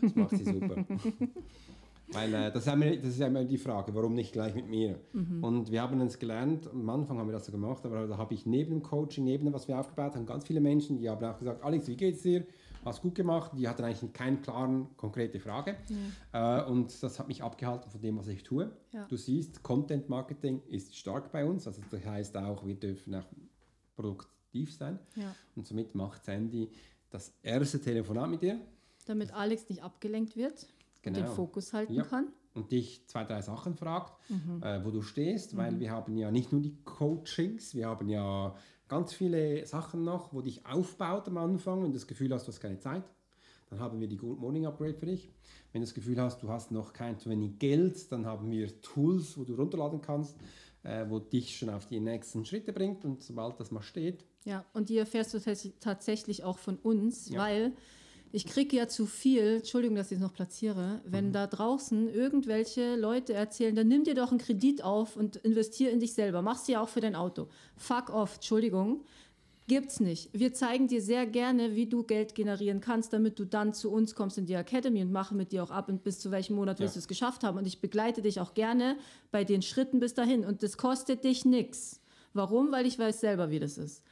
[0.00, 0.84] Das macht sie super.
[2.12, 4.68] Weil äh, das, ist immer, das ist ja immer die Frage, warum nicht gleich mit
[4.68, 4.98] mir?
[5.42, 8.34] Und wir haben uns gelernt, am Anfang haben wir das so gemacht, aber da habe
[8.34, 11.24] ich neben dem Coaching, neben dem, was wir aufgebaut haben, ganz viele Menschen, die haben
[11.24, 12.46] auch gesagt, Alex, wie geht's dir?
[12.84, 13.52] Hast gut gemacht.
[13.56, 15.76] Die hatten eigentlich keine klaren, konkrete Frage.
[16.32, 18.72] Äh, und das hat mich abgehalten von dem, was ich tue.
[18.90, 19.06] Ja.
[19.06, 21.68] Du siehst, Content Marketing ist stark bei uns.
[21.68, 23.26] Also das heißt auch, wir dürfen auch
[23.94, 24.98] produktiv sein.
[25.14, 25.32] Ja.
[25.54, 26.70] Und somit macht Sandy
[27.10, 28.60] das erste Telefonat mit dir.
[29.06, 30.66] Damit Alex nicht abgelenkt wird
[31.06, 31.34] und den Genau.
[31.34, 32.04] Fokus halten Ja.
[32.04, 32.28] kann.
[32.54, 34.62] und dich zwei, drei Sachen fragt, Mhm.
[34.62, 38.54] äh, wo du stehst, weil wir haben ja nicht nur die Coachings, wir haben ja
[38.88, 42.48] ganz viele Sachen noch, wo dich aufbaut am Anfang, wenn du das Gefühl hast, du
[42.52, 43.04] hast keine Zeit.
[43.70, 45.30] Dann haben wir die Good Morning Upgrade für dich.
[45.72, 48.82] Wenn du das Gefühl hast, du hast noch kein zu wenig Geld, dann haben wir
[48.82, 50.36] Tools, wo du runterladen kannst,
[50.82, 53.02] äh, wo dich schon auf die nächsten Schritte bringt.
[53.06, 57.30] Und sobald das mal steht, Ja, und die erfährst du tats- tatsächlich auch von uns,
[57.30, 57.40] Ja.
[57.40, 57.72] weil
[58.32, 61.32] ich kriege ja zu viel, Entschuldigung, dass ich es noch platziere, wenn Mhm.
[61.32, 66.00] da draußen irgendwelche Leute erzählen, dann nimm dir doch einen Kredit auf und investier in
[66.00, 66.42] dich selber.
[66.42, 67.48] Machst du ja auch für dein Auto.
[67.76, 69.04] Fuck off, Entschuldigung.
[69.68, 70.28] Gibt's nicht.
[70.32, 74.14] Wir zeigen dir sehr gerne, wie du Geld generieren kannst, damit du dann zu uns
[74.14, 76.80] kommst in die Academy und machen mit dir auch ab und bis zu welchem Monat
[76.80, 76.98] wirst Ja.
[76.98, 77.58] du es geschafft haben.
[77.58, 78.96] Und ich begleite dich auch gerne
[79.30, 80.44] bei den Schritten bis dahin.
[80.44, 82.00] Und das kostet dich nichts.
[82.34, 82.72] Warum?
[82.72, 84.02] Weil ich weiß selber, wie das ist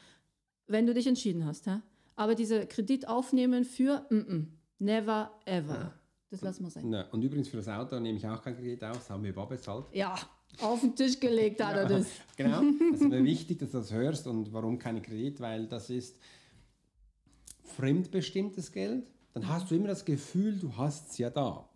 [0.73, 1.66] wenn du dich entschieden hast.
[1.66, 1.81] Hä?
[2.16, 4.46] Aber diese Kredit aufnehmen für mm -mm,
[4.78, 5.94] never ever.
[6.30, 6.88] Das lassen wir sein.
[6.88, 9.34] na, und übrigens für das Auto nehme ich auch kein Kredit aus, das haben wir
[9.34, 9.86] Bob bezahlt.
[9.92, 10.14] Ja,
[10.61, 12.06] auf den Tisch gelegt hat er das.
[12.36, 15.90] Genau, das ist mir wichtig, dass du das hörst und warum kein Kredit, weil das
[15.90, 16.16] ist
[17.64, 19.06] fremdbestimmtes Geld.
[19.33, 21.68] Dann hast du immer das Gefühl, du hast es ja da.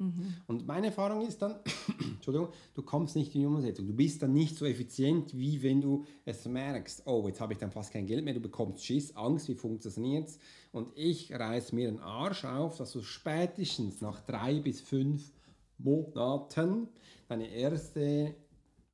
[0.47, 1.57] Und meine Erfahrung ist dann,
[2.15, 3.87] Entschuldigung, du kommst nicht in die Umsetzung.
[3.87, 7.61] Du bist dann nicht so effizient, wie wenn du es merkst, oh, jetzt habe ich
[7.61, 10.39] dann fast kein Geld mehr, du bekommst Schiss, Angst, wie funktioniert es?
[10.73, 15.31] Und ich reiß mir den Arsch auf, dass du spätestens nach drei bis fünf
[15.79, 16.89] Monaten
[17.29, 18.35] deine erste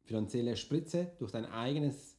[0.03, 2.17] finanzielle Spritze durch dein eigenes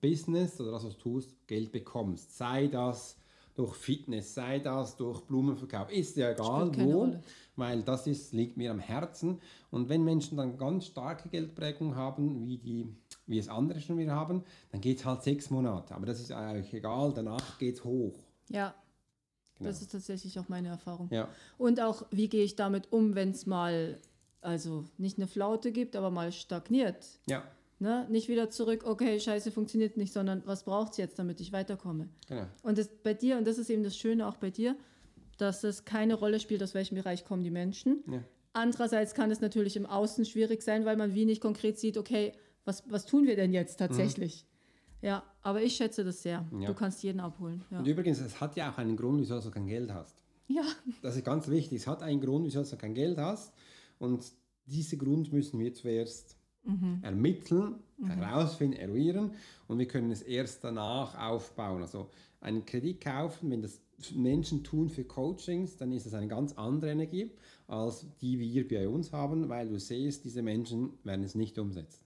[0.00, 2.36] Business oder das, was du tust, Geld bekommst.
[2.36, 3.16] Sei das
[3.58, 7.22] durch Fitness, sei das durch Blumenverkauf, ist ja egal wo, Rolle.
[7.56, 9.40] weil das ist, liegt mir am Herzen.
[9.72, 12.86] Und wenn Menschen dann ganz starke Geldprägung haben, wie, die,
[13.26, 15.92] wie es andere schon wieder haben, dann geht es halt sechs Monate.
[15.94, 18.14] Aber das ist eigentlich egal, danach geht es hoch.
[18.48, 18.74] Ja,
[19.58, 19.70] Genau.
[19.70, 21.08] das ist tatsächlich auch meine Erfahrung.
[21.10, 21.26] Ja,
[21.58, 23.98] Und auch, wie gehe ich damit um, wenn es mal,
[24.40, 27.04] also nicht eine Flaute gibt, aber mal stagniert.
[27.26, 27.42] ja,
[27.80, 28.06] Ne?
[28.10, 32.08] Nicht wieder zurück, okay, scheiße, funktioniert nicht, sondern was braucht es jetzt, damit ich weiterkomme?
[32.28, 32.46] genau.
[32.62, 34.76] Und das bei dir, und das ist eben das Schöne auch bei dir,
[35.36, 38.02] dass es keine Rolle spielt, aus welchem Bereich kommen die Menschen.
[38.10, 38.24] Ja.
[38.52, 42.32] Andererseits kann es natürlich im Außen schwierig sein, weil man wie nicht konkret sieht, okay,
[42.64, 44.44] was, was tun wir denn jetzt tatsächlich?
[45.00, 46.42] Ja, aber ich schätze das sehr.
[46.50, 46.62] Mhm.
[46.62, 46.68] Ja.
[46.68, 47.64] Du kannst jeden abholen.
[47.70, 47.78] Ja.
[47.78, 50.16] Und übrigens, es hat ja auch einen Grund, wieso du kein Geld hast.
[50.48, 50.62] ja.
[51.02, 51.82] Das ist ganz wichtig.
[51.82, 53.52] Es hat einen Grund, wieso du kein Geld hast.
[54.00, 54.24] Und
[54.66, 56.37] diesen Grund müssen wir zuerst
[57.02, 59.32] ermitteln, herausfinden, eruieren.
[59.66, 61.82] Und wir können es erst danach aufbauen.
[61.82, 62.10] Also
[62.40, 63.80] einen Kredit kaufen, wenn das
[64.14, 67.32] Menschen tun für Coachings, dann ist es eine ganz andere Energie,
[67.66, 72.04] als die wir bei uns haben, weil du siehst, diese Menschen werden es nicht umsetzen.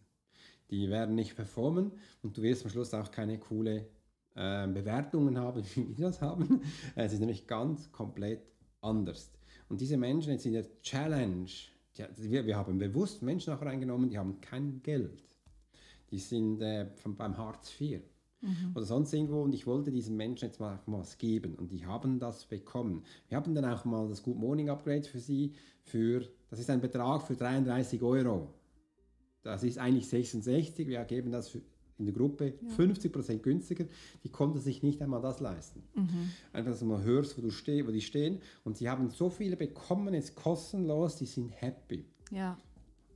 [0.71, 1.93] Die werden nicht performen
[2.23, 3.89] und du wirst am Schluss auch keine coole
[4.35, 6.63] äh, Bewertungen haben, wie wir das haben.
[6.95, 8.41] Es ist nämlich ganz komplett
[8.81, 9.31] anders.
[9.69, 11.51] Und diese Menschen jetzt in der Challenge,
[11.97, 15.23] wir, wir haben bewusst Menschen auch reingenommen, die haben kein Geld.
[16.11, 18.03] Die sind äh, von, beim Hartz IV
[18.75, 22.19] oder sonst irgendwo und ich wollte diesen Menschen jetzt mal was geben und die haben
[22.19, 23.05] das bekommen.
[23.29, 26.81] Wir haben dann auch mal das Good Morning Upgrade für sie für, das ist ein
[26.81, 28.53] Betrag für 33 Euro.
[29.43, 31.63] Das ist eigentlich 66, wir geben das für,
[32.03, 33.87] in der Gruppe 50% günstiger.
[34.25, 35.83] Die konnten sich nicht einmal das leisten.
[36.53, 38.41] Einfach, dass du mal hörst, wo, du steh, wo die stehen.
[38.65, 42.05] Und sie haben so viele bekommen, jetzt kostenlos, die sind happy.
[42.31, 42.59] ja.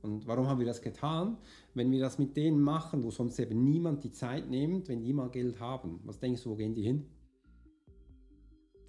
[0.03, 1.37] Und warum haben wir das getan?
[1.73, 5.11] Wenn wir das mit denen machen, wo sonst eben niemand die Zeit nimmt, wenn die
[5.11, 7.05] mal Geld haben, was denkst du, wo gehen die hin?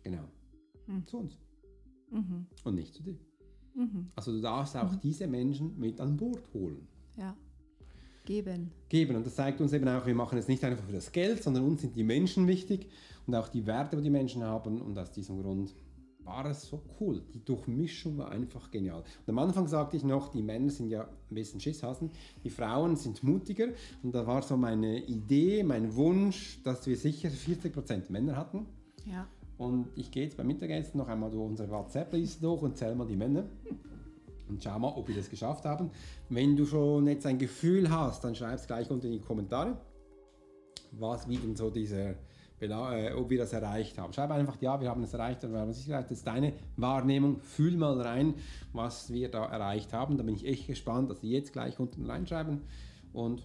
[0.05, 0.29] Genau.
[1.07, 1.39] Zu uns.
[2.65, 3.19] Und nicht zu dir.
[4.15, 6.87] Also du darfst auch diese Menschen mit an Bord holen.
[7.17, 7.35] Ja.
[8.29, 8.73] Geben.
[8.91, 9.17] Geben.
[9.17, 11.65] Und das zeigt uns eben auch, wir machen es nicht einfach für das Geld, sondern
[11.65, 12.87] uns sind die Menschen wichtig
[13.27, 14.83] und auch die Werte, die die Menschen haben.
[14.83, 15.75] Und aus diesem Grund
[16.25, 17.23] war es so cool.
[17.33, 19.03] Die Durchmischung war einfach genial.
[19.25, 22.11] Und am Anfang sagte ich noch, die Männer sind ja ein bisschen Schisshasen,
[22.45, 23.69] die Frauen sind mutiger.
[24.03, 28.67] Und da war so meine Idee, mein Wunsch, dass wir sicher 40% Männer hatten.
[29.07, 29.27] Ja.
[29.57, 33.07] Und ich gehe jetzt beim Mittagessen noch einmal durch unsere WhatsApp-Liste durch und zähle mal
[33.07, 33.45] die Männer.
[34.49, 35.91] Und schau mal, ob wir das geschafft haben.
[36.29, 39.77] Wenn du schon jetzt ein Gefühl hast, dann schreib es gleich unter in die Kommentare,
[40.93, 42.15] was wie denn so dieser,
[42.61, 44.13] äh, ob wir das erreicht haben.
[44.13, 46.11] Schreib einfach, ja, wir haben es erreicht oder wir haben es nicht erreicht.
[46.11, 47.41] Das ist deine Wahrnehmung.
[47.41, 48.35] Fühl mal rein,
[48.73, 50.17] was wir da erreicht haben.
[50.17, 52.63] Da bin ich echt gespannt, dass Sie jetzt gleich unten reinschreiben.
[53.13, 53.43] Und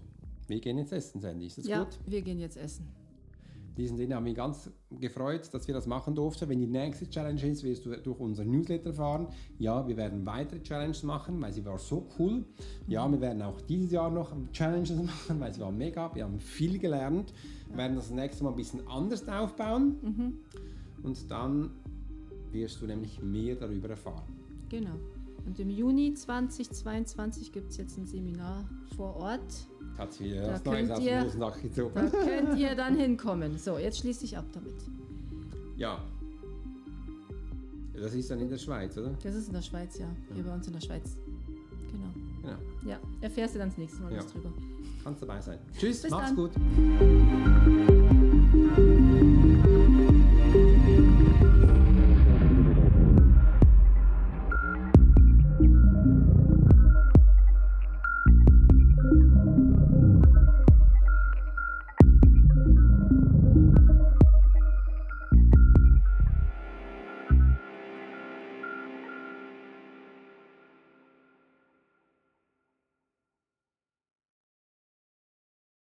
[0.47, 1.47] wir gehen jetzt essen, Sandy.
[1.47, 1.99] Ist das ja, gut?
[2.05, 3.02] wir gehen jetzt essen.
[3.75, 6.47] In diesem Sinne haben wir ganz gefreut, dass wir das machen durften.
[6.47, 9.29] Wenn die nächste Challenge ist, wirst du durch unser Newsletter erfahren.
[9.57, 12.45] Ja, wir werden weitere Challenges machen, weil sie war so cool.
[12.85, 16.13] Ja, wir werden auch dieses Jahr noch Challenges machen, weil sie war mega.
[16.13, 17.33] Wir haben viel gelernt.
[17.67, 19.95] Wir werden das nächste Mal ein bisschen anders aufbauen.
[20.03, 20.33] Mhm.
[21.01, 21.71] Und dann
[22.51, 24.37] wirst du nämlich mehr darüber erfahren.
[24.69, 24.99] Genau.
[25.45, 28.65] Und im Juni 2022 gibt es jetzt ein Seminar
[28.95, 29.67] vor Ort
[29.97, 31.31] hat sie Da Neues könnt ihr-.
[31.93, 33.57] Da könnt ihr dann hinkommen.
[33.57, 34.73] So, jetzt schließe ich ab damit.
[35.77, 36.01] Ja.
[37.93, 39.11] Das ist dann in der Schweiz, oder?
[39.23, 40.07] Das ist in der Schweiz, ja.
[40.33, 41.15] Hier bei uns in der Schweiz.
[41.91, 42.07] Genau.
[42.41, 42.57] Genau.
[42.89, 44.17] Ja, erfährst du dann das nächste Mal Ja.
[44.19, 44.51] was drüber.
[45.03, 45.59] Kannst dabei sein.
[45.77, 46.35] Tschüss, Bis mach's dann.
[46.35, 46.51] gut.